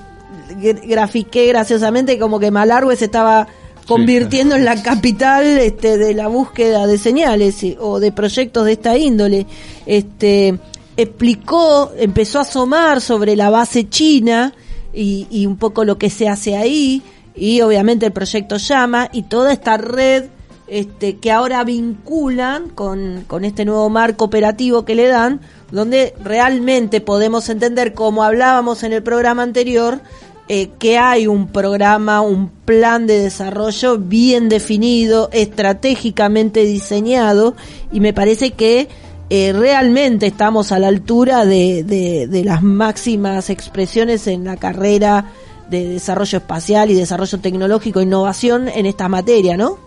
[0.62, 3.48] gra- grafiqué graciosamente como que Malargüe se estaba
[3.88, 8.98] convirtiendo en la capital este, de la búsqueda de señales o de proyectos de esta
[8.98, 9.46] índole.
[9.86, 10.60] Este,
[10.98, 14.54] explicó, empezó a asomar sobre la base china
[14.94, 17.02] y, y un poco lo que se hace ahí
[17.38, 20.26] y obviamente el proyecto Llama y toda esta red
[20.68, 25.40] este, que ahora vinculan con, con este nuevo marco operativo que le dan,
[25.72, 30.02] donde realmente podemos entender, como hablábamos en el programa anterior,
[30.50, 37.56] eh, que hay un programa, un plan de desarrollo bien definido, estratégicamente diseñado,
[37.92, 38.90] y me parece que
[39.30, 45.32] eh, realmente estamos a la altura de, de, de las máximas expresiones en la carrera
[45.70, 49.78] de desarrollo espacial y desarrollo tecnológico, innovación en esta materia, ¿no?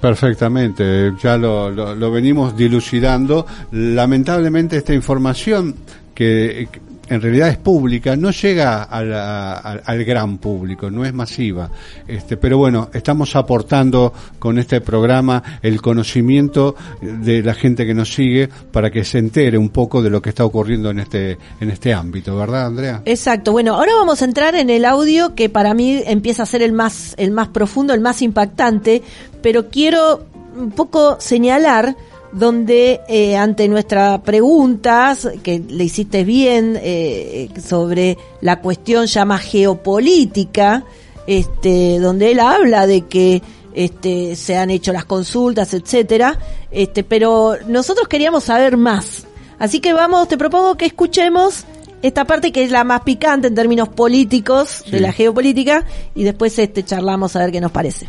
[0.00, 3.46] Perfectamente, ya lo, lo- venimos dilucidando.
[3.72, 5.74] Lamentablemente esta información
[6.14, 6.68] que
[7.08, 11.70] en realidad es pública no llega a la- al, al gran público, no es masiva.
[12.06, 18.12] Este, pero bueno, estamos aportando con este programa el conocimiento de la gente que nos
[18.12, 21.70] sigue para que se entere un poco de lo que está ocurriendo en este en
[21.70, 23.02] este ámbito, ¿verdad, Andrea?
[23.04, 23.52] Exacto.
[23.52, 26.72] Bueno, ahora vamos a entrar en el audio que para mí empieza a ser el
[26.72, 29.02] más el más profundo, el más impactante,
[29.42, 31.94] pero quiero un poco señalar
[32.36, 40.84] donde eh, ante nuestras preguntas que le hiciste bien eh, sobre la cuestión llama geopolítica,
[41.26, 46.38] este, donde él habla de que este, se han hecho las consultas, etcétera,
[46.70, 49.26] este, pero nosotros queríamos saber más.
[49.58, 51.64] Así que vamos, te propongo que escuchemos
[52.02, 56.58] esta parte que es la más picante en términos políticos de la geopolítica y después
[56.58, 58.06] este charlamos a ver qué nos parece.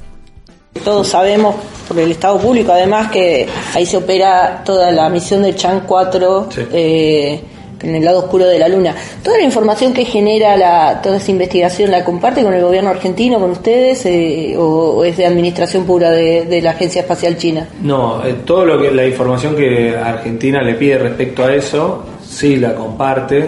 [0.78, 1.56] Todos sabemos
[1.88, 6.48] por el Estado público, además, que ahí se opera toda la misión del Chan 4
[6.52, 6.62] Sí.
[6.74, 7.42] eh,
[7.82, 8.96] en el lado oscuro de la Luna.
[9.22, 13.40] Toda la información que genera la, toda esa investigación la comparte con el gobierno argentino,
[13.40, 14.64] con ustedes, eh, o,
[14.98, 17.68] o es de administración pura de, de la Agencia Espacial China.
[17.84, 22.56] No, eh, todo lo que la información que Argentina le pide respecto a eso, sí
[22.56, 23.48] la comparte.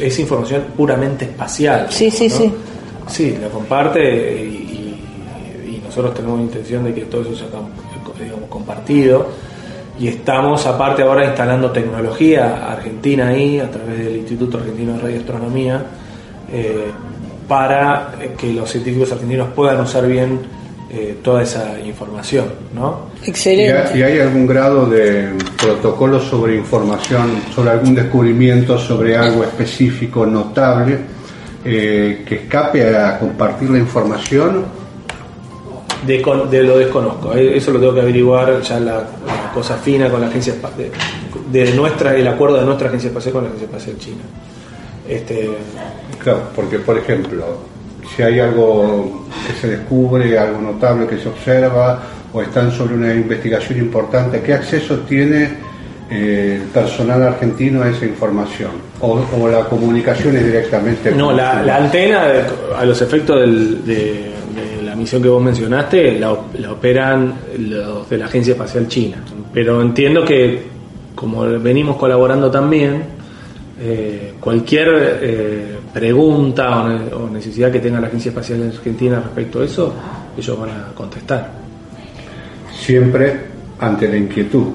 [0.00, 1.86] Es información puramente espacial.
[1.88, 2.36] Sí, sí, ¿no?
[2.36, 2.52] sí.
[3.08, 4.61] Sí, la comparte y
[5.92, 7.48] nosotros tenemos intención de que todo eso sea
[8.18, 9.26] digamos, compartido.
[10.00, 15.84] Y estamos, aparte, ahora instalando tecnología argentina ahí, a través del Instituto Argentino de Radioastronomía,
[16.50, 16.90] eh,
[17.46, 20.40] para que los científicos argentinos puedan usar bien
[20.90, 23.10] eh, toda esa información, ¿no?
[23.22, 23.98] ¿Y Excelente.
[23.98, 25.28] y hay algún grado de
[25.60, 30.98] protocolo sobre información, sobre algún descubrimiento, sobre algo específico, notable,
[31.64, 34.81] eh, que escape a compartir la información?
[36.06, 40.08] Descon- de lo desconozco, eh, eso lo tengo que averiguar ya la, la cosa fina
[40.10, 40.90] con la agencia de,
[41.64, 44.22] de nuestra el acuerdo de nuestra agencia espacial con la agencia espacial china.
[45.08, 45.50] Este,
[46.22, 47.44] Claro, porque por ejemplo,
[48.16, 52.00] si hay algo que se descubre, algo notable que se observa,
[52.32, 55.50] o están sobre una investigación importante, ¿qué acceso tiene
[56.10, 58.70] eh, el personal argentino a esa información?
[59.00, 62.42] ¿O, o la comunicación es directamente no, la, la antena eh,
[62.78, 64.32] a los efectos del- de, de
[65.02, 69.18] misión que vos mencionaste la, la operan los de la agencia espacial china,
[69.52, 70.62] pero entiendo que
[71.14, 73.02] como venimos colaborando también
[73.80, 74.88] eh, cualquier
[75.22, 79.94] eh, pregunta o, o necesidad que tenga la agencia espacial argentina respecto a eso
[80.36, 81.50] ellos van a contestar.
[82.72, 84.66] siempre ante la inquietud.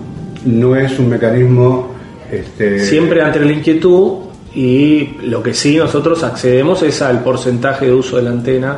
[0.46, 1.96] No es un mecanismo
[2.32, 7.94] este, Siempre ante la inquietud y lo que sí nosotros accedemos es al porcentaje de
[7.94, 8.78] uso de la antena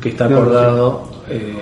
[0.00, 1.02] que está No, acordado.
[1.28, 1.54] eh,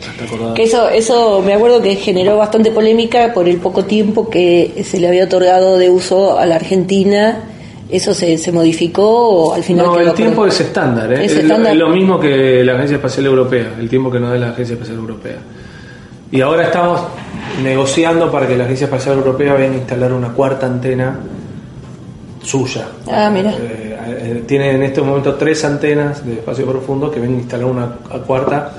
[0.00, 0.54] está acordado.
[0.54, 4.98] Que eso, eso me acuerdo que generó bastante polémica por el poco tiempo que se
[5.00, 7.40] le había otorgado de uso a la Argentina.
[7.88, 11.24] ¿Eso se, se modificó o al final No, el tiempo es estándar, ¿eh?
[11.24, 11.72] Es es, lo- estándar.
[11.72, 14.72] es lo mismo que la Agencia Espacial Europea, el tiempo que nos da la Agencia
[14.74, 15.36] Espacial Europea.
[16.32, 17.00] Y ahora estamos
[17.62, 21.16] negociando para que la Agencia Espacial Europea venga a instalar una cuarta antena
[22.42, 22.88] suya.
[23.08, 23.52] Ah, mira.
[23.52, 23.85] Eh,
[24.26, 28.18] eh, tiene en este momento tres antenas de espacio profundo que a instalar una a
[28.26, 28.72] cuarta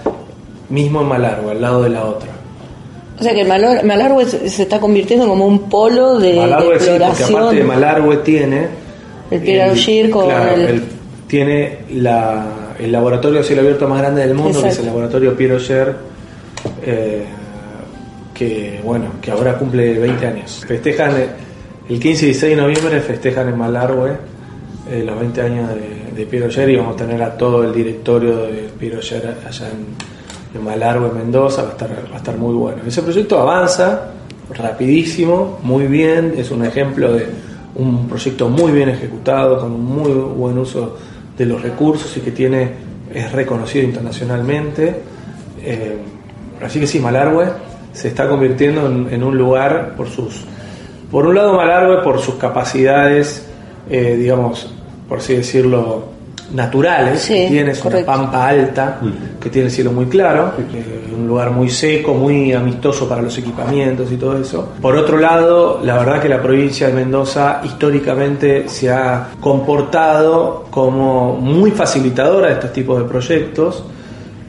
[0.70, 2.30] mismo en Malargo, al lado de la otra.
[3.20, 6.80] O sea que el Malar- Malargüe se, está convirtiendo como un polo de, de Malargüe
[6.80, 7.36] sí, porque exploración.
[7.40, 8.68] aparte de Malargüe tiene
[9.32, 10.84] El Pierre con claro, el- el-
[11.28, 12.46] tiene la,
[12.80, 14.82] el laboratorio de cielo abierto más grande del mundo, que es Exacto.
[14.82, 15.60] el laboratorio Pierre
[16.86, 17.24] eh,
[18.34, 20.64] que bueno, que ahora cumple 20 años.
[20.68, 21.12] Festejan
[21.90, 24.12] el 15 y 16 de noviembre festejan en Malargüe
[24.90, 28.38] eh, los 20 años de, de Augier y vamos a tener a todo el directorio
[28.38, 32.54] de Pierre Augier allá en, en Malargüe, Mendoza, va a estar va a estar muy
[32.54, 32.82] bueno.
[32.88, 34.12] Ese proyecto avanza
[34.50, 37.28] rapidísimo, muy bien, es un ejemplo de
[37.76, 40.98] un proyecto muy bien ejecutado, con un muy buen uso
[41.38, 42.72] de los recursos y que tiene
[43.14, 45.02] es reconocido internacionalmente.
[45.64, 45.98] Eh,
[46.62, 47.46] así que sí, Malargüe
[47.94, 50.46] se está convirtiendo en, en un lugar por sus,
[51.12, 53.48] por un lado Malargüe por sus capacidades,
[53.90, 54.74] eh, digamos,
[55.08, 56.04] por así decirlo,
[56.54, 58.12] naturales, Sí, que tiene es una correcto.
[58.12, 59.00] pampa alta,
[59.42, 60.54] que tiene el cielo muy claro,
[61.18, 64.70] un lugar muy seco, muy amistoso para los equipamientos y todo eso.
[64.82, 71.36] Por otro lado, la verdad que la provincia de Mendoza históricamente se ha comportado como
[71.36, 73.84] muy facilitadora de estos tipos de proyectos,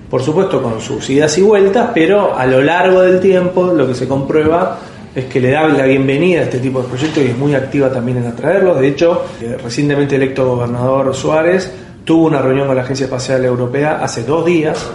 [0.09, 3.95] por supuesto con sus idas y vueltas, pero a lo largo del tiempo lo que
[3.95, 4.79] se comprueba
[5.15, 7.91] es que le da la bienvenida a este tipo de proyectos y es muy activa
[7.91, 8.79] también en atraerlos.
[8.81, 11.71] De hecho, el recientemente electo gobernador Suárez
[12.05, 14.87] tuvo una reunión con la Agencia Espacial Europea hace dos días,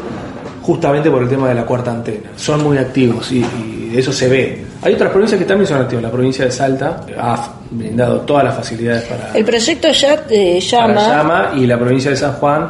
[0.61, 2.30] justamente por el tema de la cuarta antena.
[2.36, 4.64] Son muy activos y, y eso se ve.
[4.82, 6.03] Hay otras provincias que también son activas.
[6.03, 10.88] La provincia de Salta ha brindado todas las facilidades para, El proyecto ya eh, para
[10.88, 11.07] llama.
[11.07, 12.70] Llama y la provincia de San Juan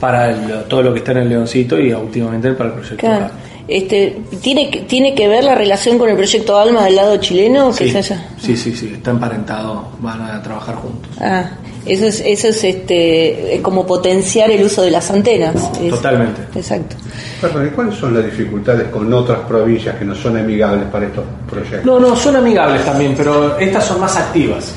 [0.00, 3.26] para el- todo lo que está en el Leoncito y últimamente para el proyecto Claro.
[3.68, 7.70] Este, ¿tiene, que- ¿Tiene que ver la relación con el proyecto Alma del lado chileno?
[7.72, 11.10] Sí, haya- sí, sí, sí, está emparentado, van a trabajar juntos.
[11.20, 11.50] Ah,
[11.84, 15.54] eso es, eso es este, eh, como potenciar el uso de las antenas.
[15.82, 16.40] Es- Totalmente.
[16.58, 16.96] Exacto.
[17.42, 21.24] Perdón, ¿y cuáles son las dificultades con otras provincias que no son amigables para estos
[21.48, 21.84] proyectos?
[21.84, 24.72] No, no, son amigables también, pero estas son más activas.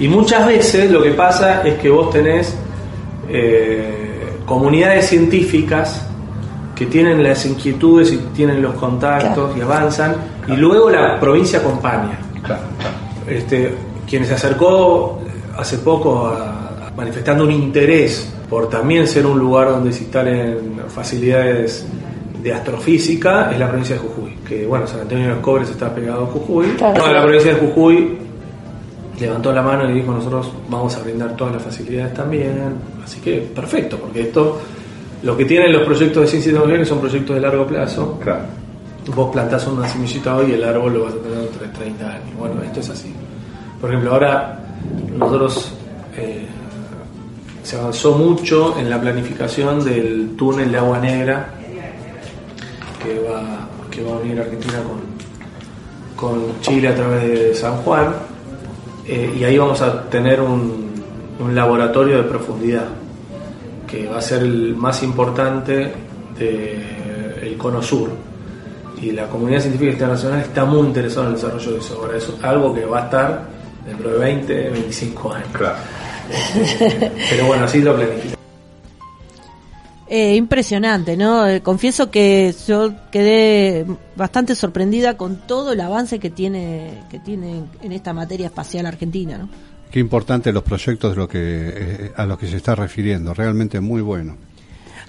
[0.00, 2.52] Y muchas veces lo que pasa es que vos tenés
[3.28, 6.06] eh, comunidades científicas
[6.74, 10.14] que tienen las inquietudes y tienen los contactos y avanzan,
[10.48, 12.18] y luego la provincia acompaña.
[12.42, 12.96] Claro, claro.
[13.28, 13.74] este,
[14.08, 15.20] quien se acercó
[15.56, 20.80] hace poco a- a- manifestando un interés por también ser un lugar donde se instalen
[20.88, 21.86] facilidades
[22.42, 25.94] de astrofísica es la provincia de Jujuy, que bueno, San Antonio de los Cobres está
[25.94, 26.66] pegado a Jujuy.
[26.76, 27.06] Claro.
[27.06, 28.18] No, la provincia de Jujuy
[29.20, 32.74] levantó la mano y dijo nosotros vamos a brindar todas las facilidades también.
[33.04, 34.58] Así que perfecto, porque esto,
[35.22, 38.18] lo que tienen los proyectos de ciencia y tecnología son proyectos de largo plazo.
[39.14, 42.06] Vos plantás una semillita hoy y el árbol lo vas a tener dentro de 30
[42.08, 42.38] años.
[42.38, 43.14] Bueno, esto es así.
[43.80, 44.60] Por ejemplo, ahora
[45.16, 45.72] nosotros
[46.16, 46.46] eh,
[47.62, 51.54] se avanzó mucho en la planificación del túnel de agua negra
[53.02, 58.12] que va, que va a unir Argentina con, con Chile a través de San Juan.
[59.06, 60.92] Eh, y ahí vamos a tener un,
[61.40, 62.86] un laboratorio de profundidad
[63.92, 65.92] que va a ser el más importante
[66.38, 68.08] del cono sur.
[69.02, 71.98] Y la comunidad científica internacional está muy interesada en el desarrollo de eso.
[72.00, 73.48] Ahora, eso es algo que va a estar
[73.84, 75.48] dentro de 20, 25 años.
[76.30, 78.36] Este, pero bueno, así lo planifica.
[80.08, 81.46] Eh, impresionante, ¿no?
[81.46, 83.86] Eh, confieso que yo quedé
[84.16, 89.38] bastante sorprendida con todo el avance que tiene que tiene en esta materia espacial argentina,
[89.38, 89.48] ¿no?
[89.92, 93.78] Qué importante los proyectos de lo que, eh, a los que se está refiriendo, realmente
[93.78, 94.36] muy bueno.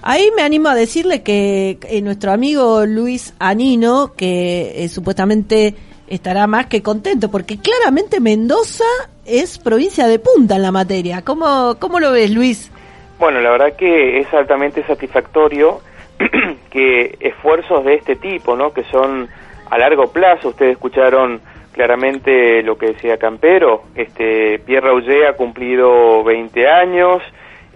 [0.02, 5.74] Ahí me animo a decirle que eh, nuestro amigo Luis Anino, que eh, supuestamente
[6.06, 8.84] estará más que contento, porque claramente Mendoza
[9.24, 11.22] es provincia de punta en la materia.
[11.22, 12.70] ¿Cómo, cómo lo ves, Luis?
[13.18, 15.80] Bueno, la verdad que es altamente satisfactorio
[16.70, 18.74] que esfuerzos de este tipo, ¿no?
[18.74, 19.30] Que son
[19.70, 21.40] a largo plazo, ustedes escucharon
[21.74, 27.20] claramente lo que decía Campero, este Pierre Auger ha cumplido 20 años,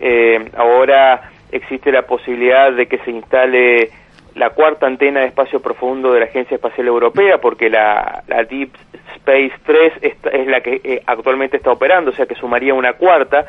[0.00, 3.90] eh, ahora existe la posibilidad de que se instale
[4.36, 8.70] la cuarta antena de espacio profundo de la Agencia Espacial Europea, porque la, la Deep
[9.16, 12.92] Space 3 es, es la que eh, actualmente está operando, o sea que sumaría una
[12.92, 13.46] cuarta.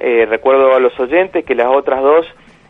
[0.00, 2.26] Eh, recuerdo a los oyentes que las otras dos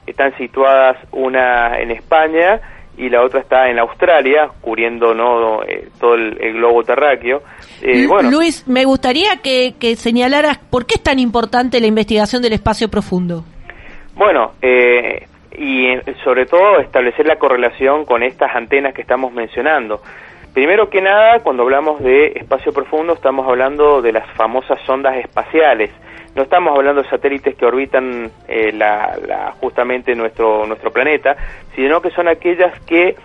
[0.07, 2.61] están situadas una en España
[2.97, 7.43] y la otra está en Australia, cubriendo no eh, todo el, el, globo terráqueo.
[7.81, 8.31] Eh, bueno.
[8.31, 12.89] Luis, me gustaría que, que, señalaras por qué es tan importante la investigación del espacio
[12.89, 13.45] profundo.
[14.15, 15.27] Bueno, eh,
[15.57, 15.89] y
[16.23, 20.03] sobre todo establecer la correlación con estas antenas que estamos mencionando.
[20.53, 25.91] Primero que nada, cuando hablamos de espacio profundo, estamos hablando de las famosas sondas espaciales.
[26.35, 31.37] No estamos hablando de satélites que orbitan eh, la, la, justamente nuestro, nuestro planeta,
[31.75, 33.17] sino que son aquellas que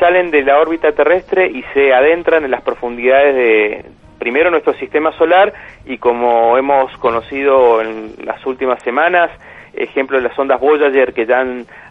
[0.00, 3.84] salen de la órbita terrestre y se adentran en las profundidades de,
[4.18, 5.52] primero, nuestro sistema solar
[5.84, 9.30] y como hemos conocido en las últimas semanas,
[9.74, 11.44] ejemplo de las ondas Voyager que ya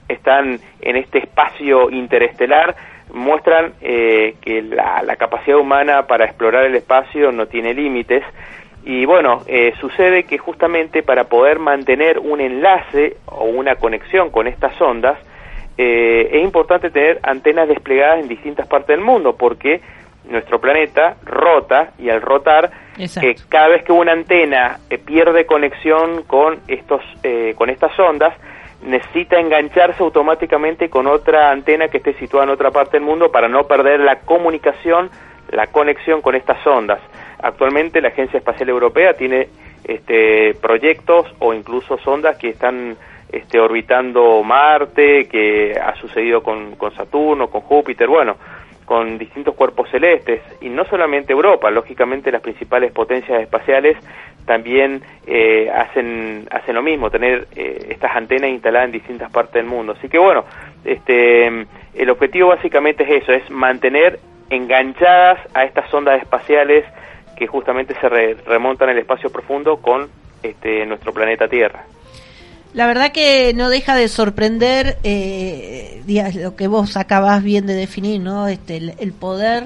[0.08, 2.76] están en este espacio interestelar,
[3.14, 8.24] muestran eh, que la, capacidad humana para explorar el espacio no tiene límites.
[8.86, 14.48] Y bueno, eh, sucede que justamente para poder mantener un enlace o una conexión con
[14.48, 15.18] estas ondas,
[15.78, 19.82] eh, es importante tener antenas desplegadas en distintas partes del mundo, porque
[20.26, 26.24] nuestro planeta rota y al rotar eh, cada vez que una antena eh, pierde conexión
[26.24, 28.34] con estos eh, con estas ondas
[28.84, 33.48] necesita engancharse automáticamente con otra antena que esté situada en otra parte del mundo para
[33.48, 35.10] no perder la comunicación
[35.52, 37.02] la conexión con estas ondas
[37.44, 39.50] actualmente la agencia espacial europea tiene
[39.84, 42.96] este proyectos o incluso sondas que están
[43.32, 48.38] este, orbitando Marte que ha sucedido con, Saturno con Júpiter bueno
[48.86, 53.98] con distintos cuerpos celestes y no solamente Europa, lógicamente las principales potencias espaciales
[54.46, 59.66] también eh, hacen hacen lo mismo, tener eh, estas antenas instaladas en distintas partes del
[59.66, 59.94] mundo.
[59.94, 60.44] Así que bueno,
[60.84, 64.20] este el objetivo básicamente es eso, es mantener
[64.50, 66.86] enganchadas a estas ondas espaciales
[67.36, 70.08] que justamente se re remontan al espacio profundo con
[70.42, 71.86] este nuestro planeta Tierra.
[72.74, 76.02] La verdad que no deja de sorprender eh,
[76.36, 78.48] lo que vos acabas bien de definir, ¿no?
[78.48, 79.66] Este, el, el, poder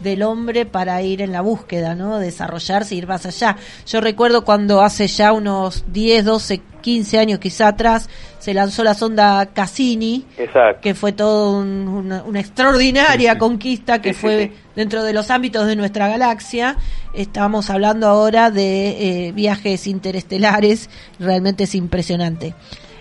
[0.00, 2.18] del hombre para ir en la búsqueda, ¿no?
[2.18, 3.56] Desarrollarse, ir más allá.
[3.86, 8.94] Yo recuerdo cuando hace ya unos 10, 12, 15 años quizá atrás se lanzó la
[8.94, 10.80] sonda Cassini, Exacto.
[10.82, 13.38] que fue todo un, una, una, extraordinaria sí, sí.
[13.38, 16.76] conquista que sí, fue dentro de los ámbitos de nuestra galaxia.
[17.14, 22.54] Estamos hablando ahora de eh, viajes interestelares, realmente es impresionante.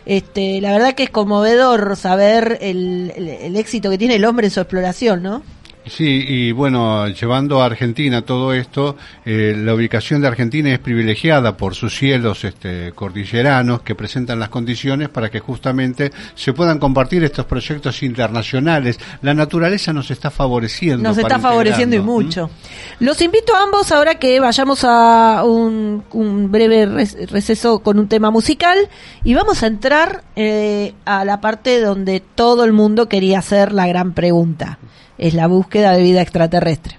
[0.05, 4.47] Este, la verdad que es conmovedor saber el, el, el éxito que tiene el hombre
[4.47, 5.43] en su exploración, ¿no?
[5.85, 11.57] Sí, y bueno, llevando a Argentina todo esto, eh, la ubicación de Argentina es privilegiada
[11.57, 17.23] por sus cielos este, cordilleranos que presentan las condiciones para que justamente se puedan compartir
[17.23, 18.99] estos proyectos internacionales.
[19.23, 21.09] La naturaleza nos está favoreciendo.
[21.09, 22.47] Nos está favoreciendo y mucho.
[22.47, 23.05] ¿Mm?
[23.05, 28.29] Los invito a ambos ahora que vayamos a un, un breve receso con un tema
[28.29, 28.77] musical
[29.23, 33.87] y vamos a entrar eh, a la parte donde todo el mundo quería hacer la
[33.87, 34.77] gran pregunta
[35.21, 36.97] es la búsqueda de vida extraterrestre.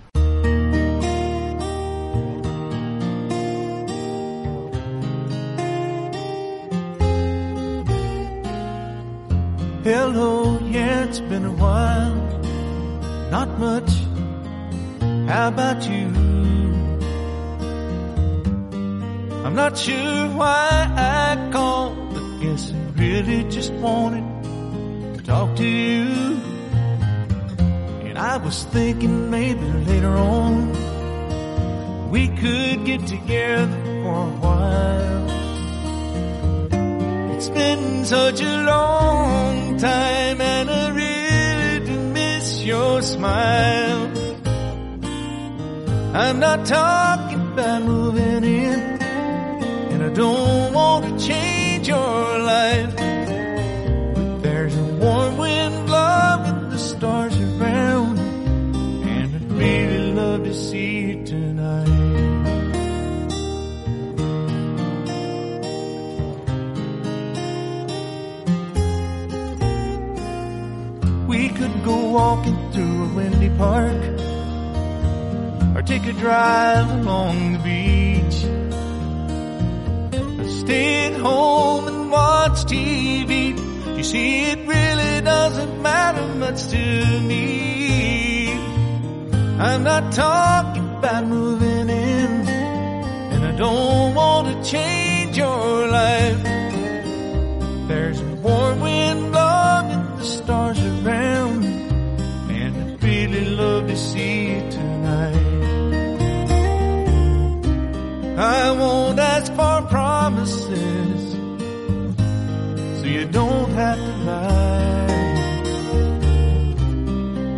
[9.84, 12.14] Hello, yeah, it's been a while.
[13.32, 13.90] Not much.
[15.26, 16.06] How about you?
[19.44, 24.24] I'm not sure why I called, but guess I really just wanted
[25.16, 26.61] to talk to you.
[28.22, 30.70] I was thinking maybe later on
[32.12, 35.30] we could get together for a while.
[37.34, 44.12] It's been such a long time and I really do miss your smile.
[46.14, 48.80] I'm not talking about moving in
[49.90, 50.61] and I don't
[72.12, 74.02] walking through a windy park
[75.74, 78.38] or take a drive along the beach.
[80.60, 83.56] Stay at home and watch TV.
[83.96, 88.50] You see, it really doesn't matter much to me.
[89.58, 92.46] I'm not talking about moving in,
[93.32, 96.42] and I don't want to change your life.
[97.88, 99.31] There's a warm wind
[103.62, 105.36] love to see you tonight.
[108.58, 111.20] I won't ask for promises,
[112.98, 115.10] so you don't have to lie.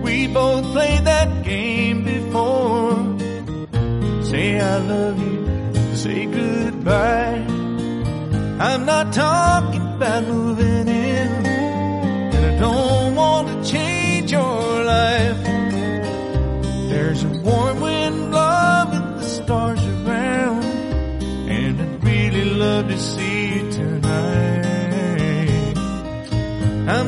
[0.05, 2.93] We both played that game before.
[4.31, 5.41] Say I love you,
[6.03, 7.45] say goodbye.
[8.69, 11.31] I'm not talking about moving in,
[12.35, 15.34] and I don't want to change your life.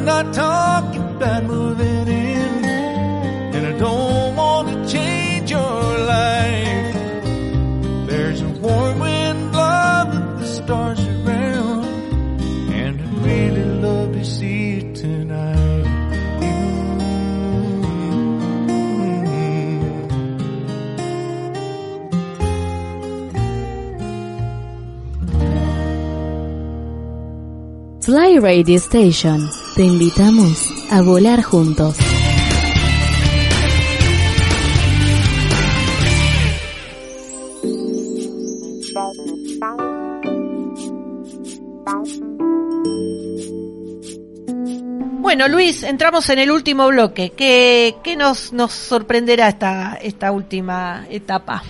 [0.07, 2.65] Not talking about moving in,
[3.55, 6.95] and I don't want to change your life.
[8.07, 11.87] There's a warm wind blowing the stars around,
[12.73, 15.67] and I'd really love to see you tonight.
[28.05, 29.66] Fly Radio Station.
[29.77, 31.99] Te invitamos a volar juntos.
[45.21, 47.33] Bueno, Luis, entramos en el último bloque.
[47.37, 51.61] ¿Qué, qué nos, nos sorprenderá esta, esta última etapa?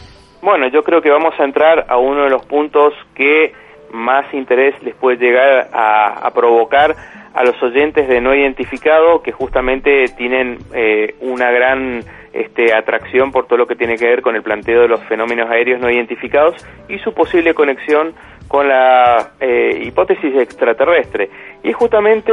[0.42, 3.52] Bueno, yo creo que vamos a entrar a uno de los puntos que
[3.90, 6.94] más interés les puede llegar a, a provocar
[7.36, 13.46] a los oyentes de no identificado que justamente tienen eh, una gran este, atracción por
[13.46, 16.54] todo lo que tiene que ver con el planteo de los fenómenos aéreos no identificados
[16.88, 18.14] y su posible conexión
[18.48, 21.28] con la eh, hipótesis extraterrestre.
[21.62, 22.32] Y es justamente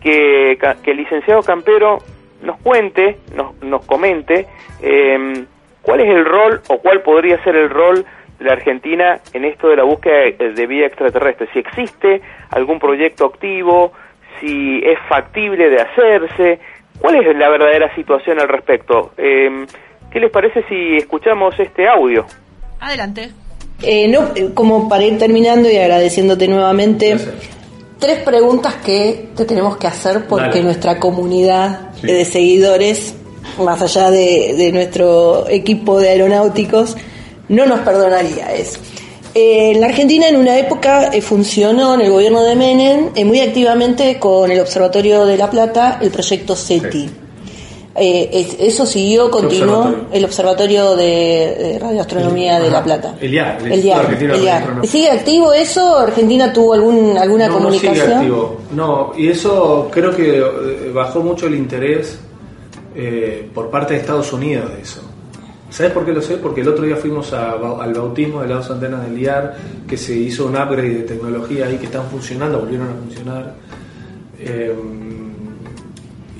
[0.00, 1.98] que, que el licenciado Campero
[2.40, 4.46] nos cuente, nos, nos comente
[4.80, 5.44] eh,
[5.82, 8.04] cuál es el rol o cuál podría ser el rol
[8.38, 13.26] de la Argentina en esto de la búsqueda de vida extraterrestre, si existe algún proyecto
[13.26, 13.92] activo,
[14.40, 16.58] si es factible de hacerse,
[17.00, 19.12] cuál es la verdadera situación al respecto.
[19.16, 19.66] Eh,
[20.10, 22.24] ¿Qué les parece si escuchamos este audio?
[22.80, 23.30] Adelante.
[23.82, 27.16] Eh, no, como para ir terminando y agradeciéndote nuevamente,
[27.98, 30.62] tres preguntas que te tenemos que hacer porque Dale.
[30.64, 32.06] nuestra comunidad Sí.
[32.06, 33.16] de seguidores,
[33.62, 36.96] más allá de, de nuestro equipo de aeronáuticos,
[37.48, 38.80] no nos perdonaría eso.
[39.38, 43.24] Eh, en la Argentina en una época eh, funcionó en el gobierno de Menem eh,
[43.24, 47.08] muy activamente con el Observatorio de La Plata el proyecto SETI.
[47.94, 50.08] Eh, es- eso siguió, continuó observatorio?
[50.12, 52.82] el Observatorio de, de Radioastronomía de La.
[52.82, 53.14] Plata.
[53.20, 54.88] El IAR, el IAR, el.
[54.88, 55.96] ¿Sigue activo eso?
[55.98, 57.96] ¿Argentina tuvo algún, alguna no, comunicación?
[57.96, 58.56] No sigue activo.
[58.74, 62.18] No, y eso creo que eh, bajó mucho el interés
[62.96, 65.00] eh, por parte de Estados Unidos de eso.
[65.70, 66.36] ¿Sabes por qué lo sé?
[66.38, 69.54] Porque el otro día fuimos a al bautismo de las dos antenas del IAR,
[69.86, 73.54] que se hizo un upgrade de tecnología ahí que están funcionando, volvieron a funcionar.
[74.38, 74.74] Eh,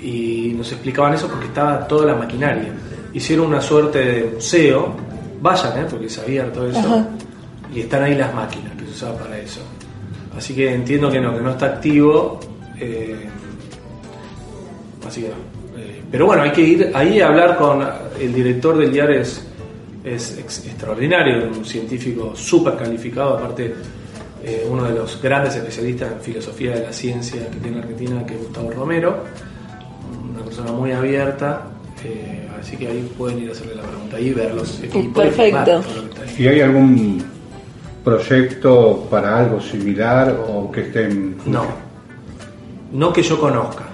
[0.02, 2.72] y nos explicaban eso porque estaba toda la maquinaria.
[3.12, 4.94] Hicieron una suerte de museo,
[5.42, 5.86] vayan, ¿eh?
[5.90, 7.08] porque sabían todo eso, Ajá.
[7.74, 9.60] y están ahí las máquinas que se usaban para eso.
[10.36, 12.38] Así que entiendo que no, que no está activo.
[12.78, 13.28] eh,
[15.06, 15.32] Así que, eh,
[16.10, 17.86] pero bueno, hay que ir ahí a hablar con
[18.20, 19.42] el director del diario, es,
[20.04, 23.74] es ex- extraordinario, un científico súper calificado, aparte
[24.42, 28.34] eh, uno de los grandes especialistas en filosofía de la ciencia que tiene Argentina, que
[28.34, 29.24] es Gustavo Romero,
[30.32, 31.62] una persona muy abierta,
[32.04, 35.24] eh, así que ahí pueden ir a hacerle la pregunta y ver los equipos.
[35.24, 35.82] y Perfecto.
[36.38, 37.22] ¿Y hay algún
[38.04, 41.36] proyecto para algo similar o que estén...
[41.46, 41.64] No,
[42.92, 43.84] no que yo conozca,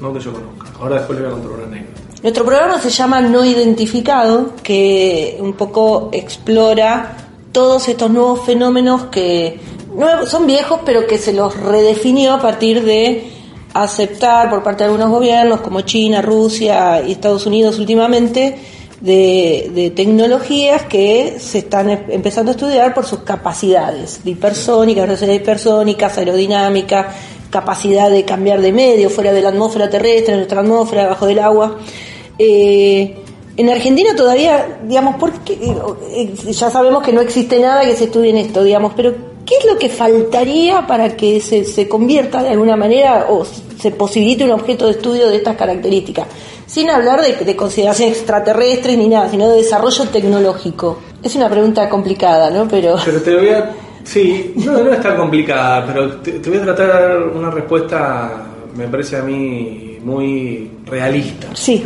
[0.00, 0.61] no que yo conozca.
[0.82, 2.00] Ahora después le voy a contar una anécdota.
[2.22, 7.16] Nuestro programa se llama No Identificado, que un poco explora
[7.52, 9.60] todos estos nuevos fenómenos que
[10.26, 13.30] son viejos, pero que se los redefinió a partir de
[13.74, 18.58] aceptar por parte de algunos gobiernos como China, Rusia y Estados Unidos últimamente
[19.00, 25.32] de, tecnologías que se están em- empezando a estudiar por sus capacidades de hipersónicas, velocidad
[25.32, 27.12] hipersónicas, aerodinámica,
[27.52, 31.38] capacidad de cambiar de medio fuera de la atmósfera terrestre, en nuestra atmósfera, debajo del
[31.38, 31.76] agua.
[32.38, 33.14] Eh,
[33.58, 35.58] en Argentina todavía, digamos, porque
[36.50, 39.66] ya sabemos que no existe nada que se estudie en esto, digamos, pero ¿qué es
[39.66, 44.52] lo que faltaría para que se, se convierta de alguna manera o se posibilite un
[44.52, 46.26] objeto de estudio de estas características?
[46.66, 51.00] Sin hablar de, de consideraciones extraterrestres ni nada, sino de desarrollo tecnológico.
[51.22, 52.66] Es una pregunta complicada, ¿no?
[52.66, 53.70] Pero Pero te voy a.
[54.04, 57.50] Sí, no, no es tan complicada, pero te, te voy a tratar de dar una
[57.50, 58.46] respuesta,
[58.76, 61.48] me parece a mí, muy realista.
[61.54, 61.84] sí,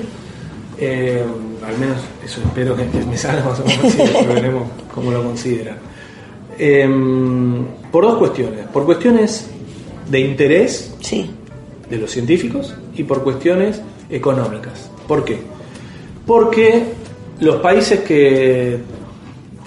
[0.79, 1.23] Eh,
[1.67, 5.77] al menos eso espero que me salga más o menos así, veremos cómo lo considera.
[6.59, 6.89] Eh,
[7.91, 8.67] por dos cuestiones.
[8.73, 9.49] Por cuestiones
[10.11, 11.31] de interés sí,
[11.91, 14.91] de los científicos y por cuestiones económicas.
[15.09, 15.39] ¿Por qué?
[16.27, 16.85] Porque
[17.41, 18.79] los países que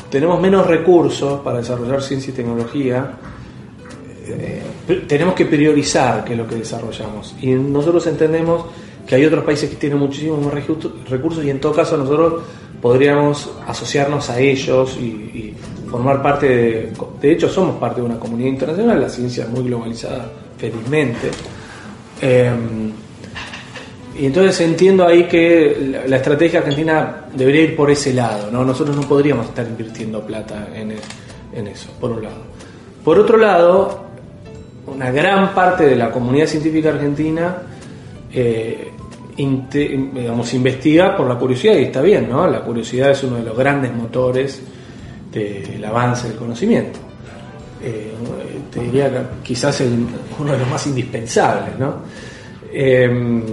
[0.09, 3.11] tenemos menos recursos para desarrollar ciencia y tecnología,
[4.27, 4.63] eh,
[5.07, 7.35] tenemos que priorizar qué es lo que desarrollamos.
[7.41, 8.65] Y nosotros entendemos
[9.05, 10.53] que hay otros países que tienen muchísimos más
[11.09, 12.43] recursos y en todo caso nosotros
[12.81, 15.53] podríamos asociarnos a ellos y,
[15.89, 16.93] formar parte de...
[17.19, 21.31] De hecho somos parte de una comunidad internacional, la ciencia es muy globalizada, felizmente.
[22.21, 22.51] Eh,
[24.19, 28.63] y entonces entiendo ahí que la, estrategia argentina debería ir por ese lado, ¿no?
[28.65, 30.97] Nosotros no podríamos estar invirtiendo plata en, e-
[31.53, 32.43] en eso, por un lado.
[33.03, 34.03] Por otro lado,
[34.87, 37.57] una gran parte de la comunidad científica argentina
[38.33, 38.91] eh,
[39.37, 42.45] digamos, investiga por la curiosidad, y está bien, ¿no?
[42.47, 44.61] La curiosidad es uno de los grandes motores
[45.31, 46.99] del avance del conocimiento.
[47.81, 48.11] Eh,
[48.69, 50.05] te diría quizás el-
[50.39, 51.95] uno de los más indispensables, ¿no?
[52.71, 53.43] Eh,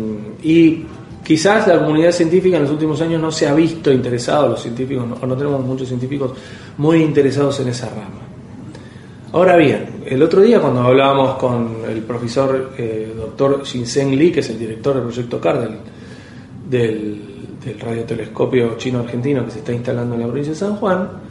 [0.42, 0.84] y
[1.24, 5.04] quizás la comunidad científica en los últimos años no se ha visto interesado, los científicos,
[5.20, 6.32] o no tenemos muchos científicos
[6.78, 8.22] muy interesados en esa rama.
[9.32, 14.40] Ahora bien, el otro día cuando hablábamos con el profesor eh, doctor Shinseng Li, que
[14.40, 15.78] es el director del proyecto CAR del,
[16.70, 21.25] del radiotelescopio chino-argentino que se está instalando en la provincia de San Juan,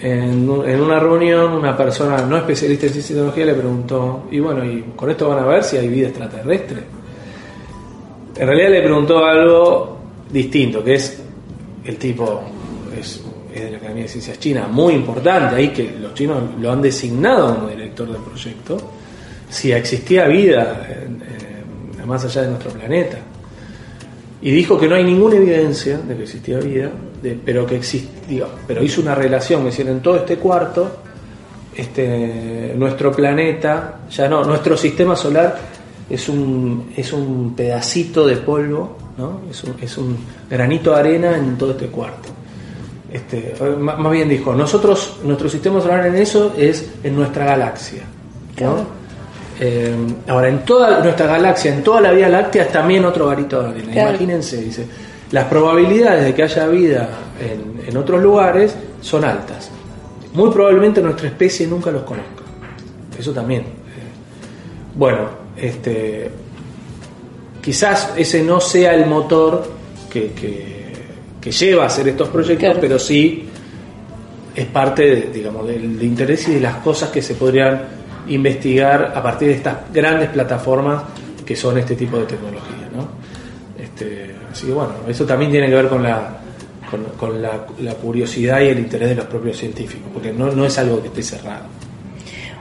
[0.00, 4.82] en, en una reunión una persona no especialista en tecnología le preguntó, y bueno, ¿y
[4.94, 6.82] con esto van a ver si hay vida extraterrestre?
[8.36, 9.98] En realidad le preguntó algo
[10.30, 11.22] distinto, que es
[11.84, 12.42] el tipo
[12.98, 13.22] es,
[13.54, 17.54] de la Academia de Ciencias China, muy importante, ahí que los chinos lo han designado
[17.54, 18.76] como director del proyecto,
[19.48, 20.82] si existía vida
[22.06, 23.18] más allá de nuestro planeta.
[24.46, 26.88] Y dijo que no hay ninguna evidencia de que existía vida,
[27.44, 30.88] pero que existía, pero hizo una relación, me decían, en todo este cuarto,
[31.74, 35.58] este, nuestro planeta, ya no, nuestro sistema solar
[36.08, 39.40] es un, es un pedacito de polvo, ¿no?
[39.50, 40.16] es, un, es un
[40.48, 42.28] granito de arena en todo este cuarto.
[43.12, 48.04] Este, más bien dijo, nosotros, nuestro sistema solar en eso es en nuestra galaxia.
[48.60, 48.76] ¿no?
[49.58, 49.94] Eh,
[50.28, 53.68] ahora, en toda nuestra galaxia, en toda la Vía Láctea, es también otro garito de
[53.70, 53.92] arena.
[53.92, 54.08] Claro.
[54.10, 54.86] Imagínense, dice,
[55.32, 57.08] las probabilidades de que haya vida
[57.40, 59.70] en, en otros lugares son altas.
[60.34, 62.42] Muy probablemente nuestra especie nunca los conozca.
[63.18, 63.62] Eso también.
[63.62, 63.64] eh.
[64.94, 66.30] Bueno, este,
[67.62, 69.64] quizás ese no sea el motor
[70.10, 70.76] que, que-
[71.40, 72.78] que lleva a hacer estos proyectos, Claro.
[72.80, 73.48] pero sí
[74.54, 77.82] es parte de, digamos, del de interés y de las cosas que se podrían
[78.28, 81.02] investigar a partir de estas grandes plataformas
[81.44, 82.88] que son este tipo de tecnología.
[82.94, 83.08] ¿no?
[83.82, 86.38] Este, así que bueno, eso también tiene que ver con la,
[86.90, 90.64] con, con la, la curiosidad y el interés de los propios científicos, porque no, no
[90.64, 91.64] es algo que esté cerrado.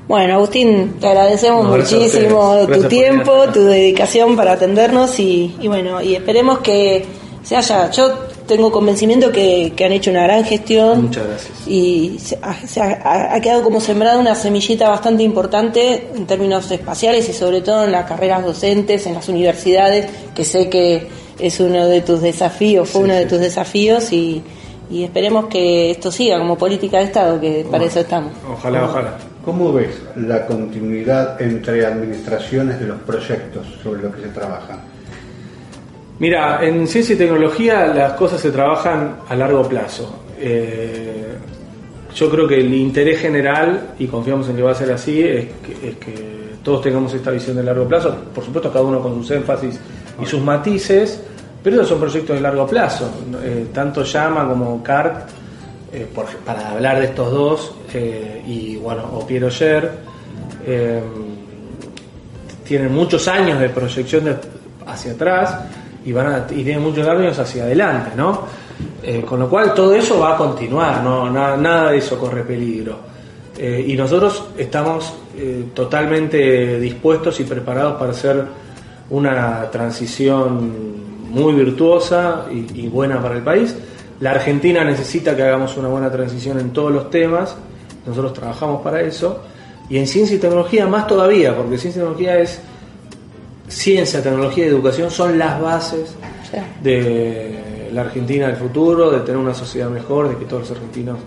[0.08, 6.00] Bueno, Agustín, te agradecemos No, muchísimo tu tiempo, tu dedicación para atendernos y, y bueno,
[6.00, 7.04] y esperemos que
[7.42, 7.90] se haya.
[7.90, 11.68] Yo tengo convencimiento que, que han hecho una gran gestión Muchas gracias.
[11.68, 16.70] y se, ha, se ha- ha quedado como sembrada una semillita bastante importante en términos
[16.72, 21.08] espaciales y sobre todo en las carreras docentes, en las universidades, que sé que
[21.40, 24.42] es uno de tus desafíos, fue uno de tus desafíos y,
[24.90, 28.32] y esperemos que esto siga como política de Estado, que para eso estamos.
[28.52, 29.18] Ojalá, ojalá.
[29.44, 34.80] ¿Cómo ves la continuidad entre administraciones de los proyectos sobre los que se trabajan?
[36.20, 40.24] Mira, en ciencia y tecnología las cosas se trabajan a largo plazo.
[40.40, 41.26] Eh,
[42.16, 45.46] yo creo que el interés general, y confiamos en que va a ser así, es
[45.66, 46.14] que, es que
[46.64, 48.16] todos tengamos esta visión de largo plazo.
[48.34, 49.78] Por supuesto, cada uno con sus énfasis
[50.22, 51.22] y sus matices,
[51.62, 53.10] pero esos son proyectos de largo plazo.
[53.44, 55.28] Eh, tanto Llama como CART,
[55.92, 57.76] eh, por- para hablar de estos dos,
[58.48, 59.92] y bueno, o Piero Scher,
[60.66, 61.02] eh,
[62.66, 64.38] tienen muchos años de proyección
[64.88, 65.60] hacia atrás
[66.06, 68.42] y van a, y tienen muchos años hacia adelante, ¿no?
[69.04, 72.44] Eh, con lo cual todo eso va a continuar, no Na- nada de eso corre
[72.44, 72.98] peligro.
[73.58, 78.44] Eh, y nosotros estamos eh, totalmente dispuestos y preparados para hacer
[79.10, 83.76] una transición muy virtuosa y, y buena para el país.
[84.20, 87.56] La Argentina necesita que hagamos una buena transición en todos los temas,
[88.06, 89.42] nosotros trabajamos para eso.
[89.90, 92.60] Y en ciencia y tecnología más todavía, porque ciencia y tecnología es
[93.68, 96.16] ciencia, tecnología y educación son las bases
[96.52, 96.58] Sí.
[96.84, 101.18] de la Argentina del futuro, de tener una sociedad mejor, de que todos los argentinos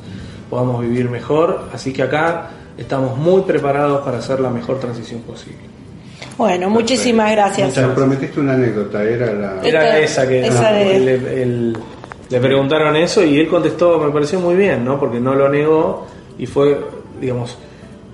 [0.49, 1.63] podamos vivir mejor.
[1.73, 5.59] Así que acá estamos muy preparados para hacer la mejor transición posible.
[6.37, 7.69] Bueno, muchísimas gracias.
[7.71, 9.61] Muchas Me prometiste una anécdota, era la...
[9.63, 11.77] Era esa que esa de- le, el-
[12.31, 15.01] le preguntaron eso y él contestó, me pareció muy bien, ¿no?
[15.01, 16.07] Porque no lo negó
[16.39, 16.79] y fue,
[17.21, 17.57] digamos,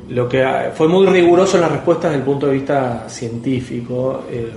[0.09, 4.24] lo que ha- fue muy riguroso en las respuestas desde el punto de vista científico
[4.30, 4.52] eh,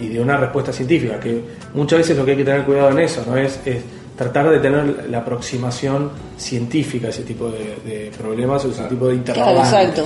[0.00, 1.40] y de una respuesta científica, que
[1.74, 3.36] muchas veces lo que hay que tener cuidado en eso, ¿no?
[3.36, 3.82] Es, es
[4.16, 9.08] tratar de tener la aproximación científica a ese tipo de, de problemas o ese tipo
[9.08, 9.72] de Claro, interrogantes.
[9.72, 10.04] exacto.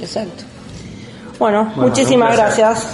[0.00, 0.44] Exacto.
[1.38, 2.86] Bueno, Bueno, muchísimas gracias.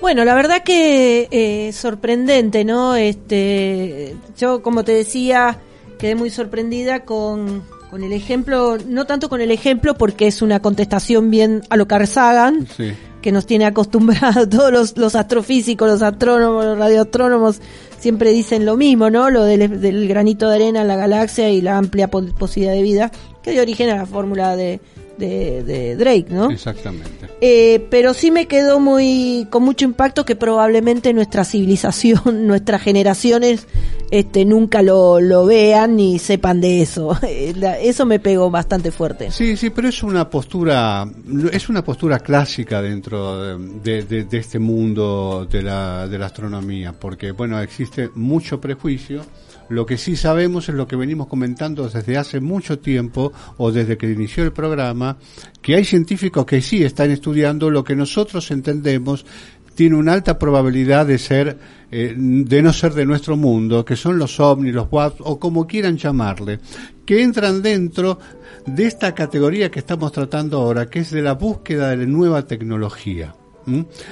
[0.00, 2.94] Bueno, la verdad que eh, sorprendente, ¿no?
[2.94, 5.58] Este, yo, como te decía,
[6.04, 10.60] quedé muy sorprendida con, con el ejemplo, no tanto con el ejemplo, porque es una
[10.60, 12.92] contestación bien a lo Carl Sagan, Sí.
[13.22, 17.62] que nos tiene acostumbrados todos los, los astrofísicos, los astrónomos, los radioastrónomos,
[17.98, 19.30] siempre dicen lo mismo, ¿no?
[19.30, 22.82] Lo del, del granito de arena en la galaxia y la amplia po- posibilidad de
[22.82, 23.10] vida,
[23.42, 24.80] que dio origen a la fórmula de,
[25.18, 26.50] de, de Drake, ¿no?
[26.50, 27.28] Exactamente.
[27.40, 33.66] Eh, pero sí me quedó muy con mucho impacto que probablemente nuestra civilización, nuestras generaciones,
[34.10, 37.18] este, nunca lo, lo vean ni sepan de eso.
[37.26, 39.30] Eh, Eso me pegó bastante fuerte.
[39.30, 41.04] Sí, sí, pero es una postura,
[41.52, 46.92] es una postura clásica dentro de, de- de este mundo de la, de la astronomía,
[46.92, 49.22] porque bueno, existe mucho prejuicio.
[49.68, 53.96] Lo que sí sabemos es lo que venimos comentando desde hace mucho tiempo o desde
[53.96, 55.16] que inició el programa,
[55.62, 59.24] que hay científicos que sí están estudiando lo que nosotros entendemos
[59.74, 61.58] tiene una alta probabilidad de ser,
[61.90, 65.66] eh, de no ser de nuestro mundo, que son los ovnis, los WAP, o como
[65.66, 66.60] quieran llamarle,
[67.04, 68.18] que entran dentro
[68.66, 72.46] de esta categoría que estamos tratando ahora, que es de la búsqueda de la nueva
[72.46, 73.34] tecnología.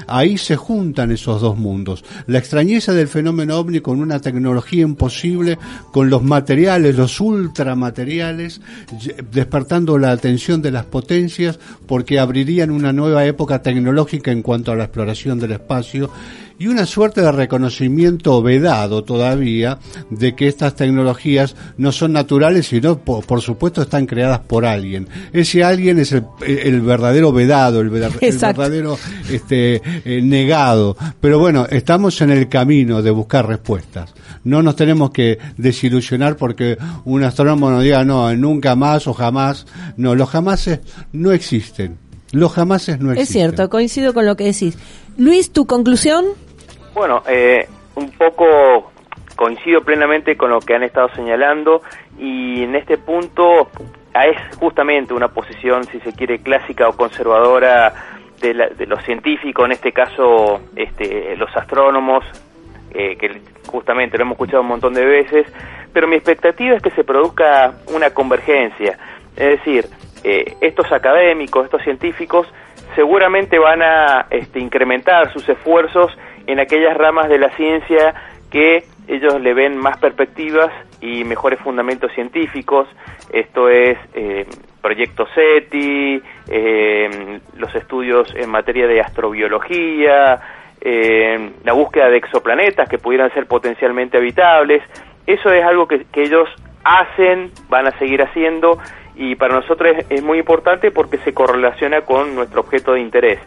[0.06, 2.04] Ahí se juntan esos dos mundos.
[2.26, 5.58] La extrañeza del fenómeno ovni con una tecnología imposible,
[5.92, 8.60] con los materiales, los ultramateriales,
[9.30, 14.76] despertando la atención de las potencias porque abrirían una nueva época tecnológica en cuanto a
[14.76, 16.10] la exploración del espacio
[16.62, 19.78] y una suerte de reconocimiento vedado todavía
[20.10, 25.08] de que estas tecnologías no son naturales, sino por, por supuesto están creadas por alguien.
[25.32, 28.60] Ese alguien es el, el verdadero vedado, el, ver- el Exacto.
[28.60, 28.96] verdadero
[29.28, 30.96] este, eh, negado.
[31.20, 34.14] Pero bueno, estamos en el camino de buscar respuestas.
[34.44, 39.66] No nos tenemos que desilusionar porque un astrónomo nos diga no, nunca más o jamás.
[39.96, 40.78] No, los jamases
[41.12, 41.96] no existen.
[42.30, 43.22] Los jamases no existen.
[43.22, 44.76] Es cierto, coincido con lo que decís.
[45.18, 46.24] Luis, ¿tu conclusión?
[46.94, 47.66] Bueno, eh,
[47.96, 48.92] un poco
[49.36, 51.82] coincido plenamente con lo que han estado señalando
[52.18, 53.70] y en este punto
[54.14, 57.92] ah, es justamente una posición, si se quiere, clásica o conservadora
[58.40, 62.24] de, la- de los científicos, en este caso este, los astrónomos,
[62.92, 65.46] eh, que justamente lo hemos escuchado un montón de veces,
[65.94, 68.98] pero mi expectativa es que se produzca una convergencia,
[69.36, 69.86] es decir,
[70.24, 72.46] eh, estos académicos, estos científicos,
[72.94, 76.12] seguramente van a este, incrementar sus esfuerzos
[76.46, 78.14] en aquellas ramas de la ciencia
[78.50, 80.70] que ellos le ven más perspectivas
[81.00, 82.88] y mejores fundamentos científicos.
[83.32, 84.46] Esto es eh,
[84.80, 90.40] Proyecto SETI, eh, los estudios en materia de astrobiología,
[90.80, 94.82] eh, la búsqueda de exoplanetas que pudieran ser potencialmente habitables.
[95.26, 96.48] Eso es algo que, ellos
[96.84, 98.78] hacen, van a seguir haciendo
[99.14, 103.38] y para nosotros es muy importante porque se correlaciona con nuestro objeto de interés.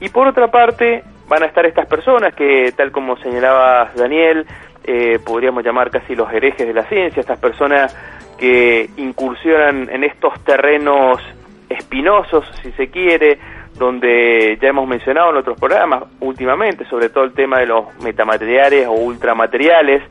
[0.00, 4.44] Y por otra parte, van a estar estas personas que, tal como señalaba Daniel,
[4.82, 7.96] eh, podríamos llamar casi los herejes de la ciencia, estas personas
[8.36, 11.22] que incursionan en estos terrenos
[11.68, 13.38] espinosos, si se quiere,
[13.78, 18.88] donde ya hemos mencionado en otros programas últimamente, sobre todo el tema de los metamateriales
[18.88, 20.02] o ultramateriales,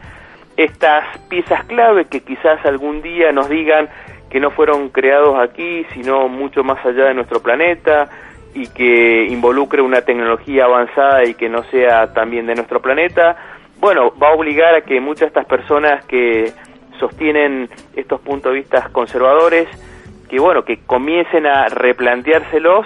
[0.56, 3.90] estas piezas clave que quizás algún día nos digan
[4.30, 8.10] que no fueron creados aquí, sino mucho más allá de nuestro planeta
[8.54, 13.38] y que involucre una tecnología avanzada y que no sea también de nuestro planeta,
[13.80, 16.52] bueno, va a obligar a que muchas de estas personas que
[17.00, 19.68] sostienen estos puntos de vista conservadores,
[20.30, 22.86] que bueno, que comiencen a replanteárselos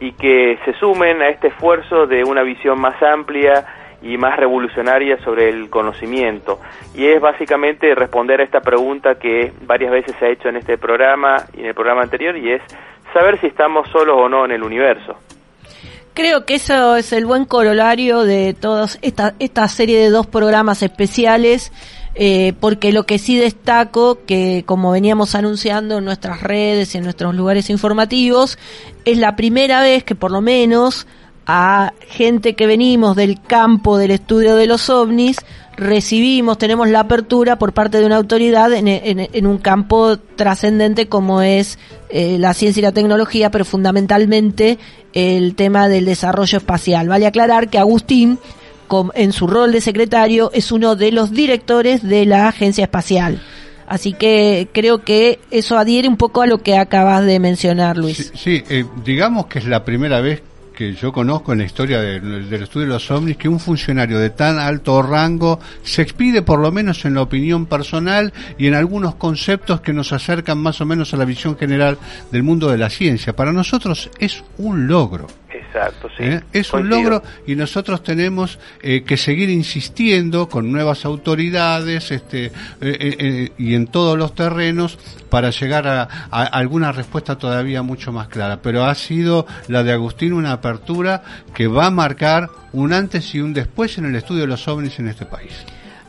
[0.00, 3.64] y que se sumen a este esfuerzo de una visión más amplia
[4.02, 6.60] y más revolucionaria sobre el conocimiento.
[6.94, 10.76] Y es básicamente responder a esta pregunta que varias veces se ha hecho en este
[10.76, 12.62] programa y en el programa anterior, y es
[13.14, 15.16] saber si estamos solos o no en el universo.
[16.12, 20.82] Creo que eso es el buen corolario de toda esta, esta serie de dos programas
[20.82, 21.72] especiales,
[22.14, 27.04] eh, porque lo que sí destaco, que como veníamos anunciando en nuestras redes y en
[27.04, 28.58] nuestros lugares informativos,
[29.04, 31.08] es la primera vez que por lo menos
[31.46, 35.36] a gente que venimos del campo del estudio de los ovnis,
[35.76, 41.08] recibimos, tenemos la apertura por parte de una autoridad en, en- en un campo trascendente
[41.08, 41.78] como es
[42.10, 44.78] eh, la ciencia y la tecnología, pero fundamentalmente
[45.12, 47.08] el tema del desarrollo espacial.
[47.08, 48.38] Vale aclarar que Agustín,
[48.88, 53.42] com- en su rol de secretario, es uno de los directores de la Agencia Espacial.
[53.86, 58.32] Así que creo que eso adhiere un poco a lo que acabas de mencionar, Luis.
[58.34, 60.42] Sí, eh, digamos que es la primera vez
[60.74, 64.18] que yo conozco en la historia de- del estudio de los ovnis que un funcionario
[64.18, 68.74] de tan alto rango se expide por lo menos en la opinión personal y en
[68.74, 71.98] algunos conceptos que nos acercan más o menos a la visión general
[72.30, 73.34] del mundo de la ciencia.
[73.34, 75.26] Para nosotros es un logro.
[75.66, 76.24] Exacto, sí.
[76.24, 76.40] ¿eh?
[76.52, 82.52] Es un logro y nosotros tenemos eh, que seguir insistiendo con nuevas autoridades este, eh,
[82.80, 84.98] eh, y en todos los terrenos
[85.30, 88.60] para llegar a, a alguna respuesta todavía mucho más clara.
[88.62, 91.22] Pero ha sido la de Agustín una apertura
[91.54, 94.98] que va a marcar un antes y un después en el estudio de los ovnis
[94.98, 95.52] en este país.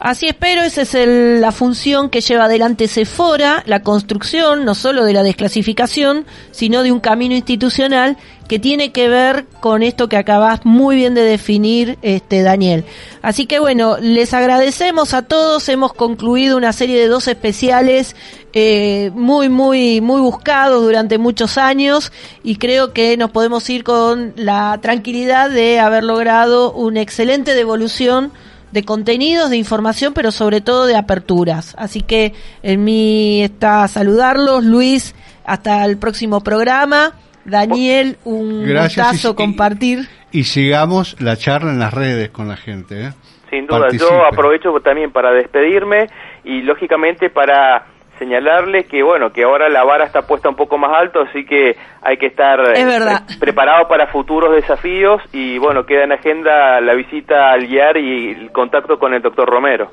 [0.05, 5.03] Así espero, esa es el- la función que lleva adelante Sephora, la construcción no solo
[5.03, 8.15] de la desclasificación, sino de un camino institucional
[8.47, 12.85] que tiene que ver con esto que acabas muy bien de definir, este Daniel.
[13.23, 18.15] Así que bueno, les agradecemos a todos, hemos concluido una serie de dos especiales
[18.53, 22.11] eh, muy, muy, muy buscados durante muchos años
[22.43, 28.31] y creo que nos podemos ir con la tranquilidad de haber logrado una excelente devolución
[28.71, 31.75] de contenidos, de información, pero sobre todo de aperturas.
[31.77, 37.13] Así que en mí está saludarlos, Luis, hasta el próximo programa.
[37.45, 40.07] Daniel, un Gracias, gustazo y- y- compartir.
[40.31, 43.05] Y sigamos la charla en las redes con la gente.
[43.05, 43.13] ¿eh?
[43.51, 44.09] Sin duda, Participe.
[44.11, 46.07] yo aprovecho también para despedirme
[46.43, 47.85] y lógicamente para
[48.19, 51.75] señalarles que bueno, que ahora la vara está puesta un poco más alto, así que
[52.01, 56.93] hay que estar Es eh, preparado para futuros desafíos y bueno, queda en agenda la
[56.93, 59.89] visita al IAR y el contacto con el doctor Romero.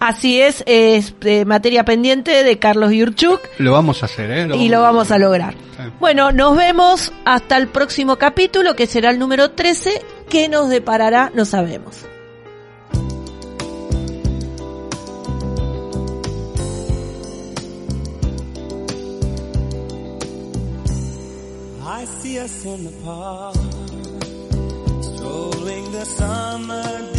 [0.00, 4.48] Así es, es eh, materia pendiente de Carlos Yurchuk Lo vamos a hacer, ¿eh?
[4.54, 5.54] y lo vamos a lograr.
[5.54, 5.82] Sí.
[5.98, 9.90] Bueno, nos vemos hasta el próximo capítulo, que será el número 13.
[10.30, 11.32] ¿Qué nos deparará?
[11.34, 12.06] No sabemos.
[22.38, 23.56] Us in the park,
[25.02, 27.17] strolling the summer days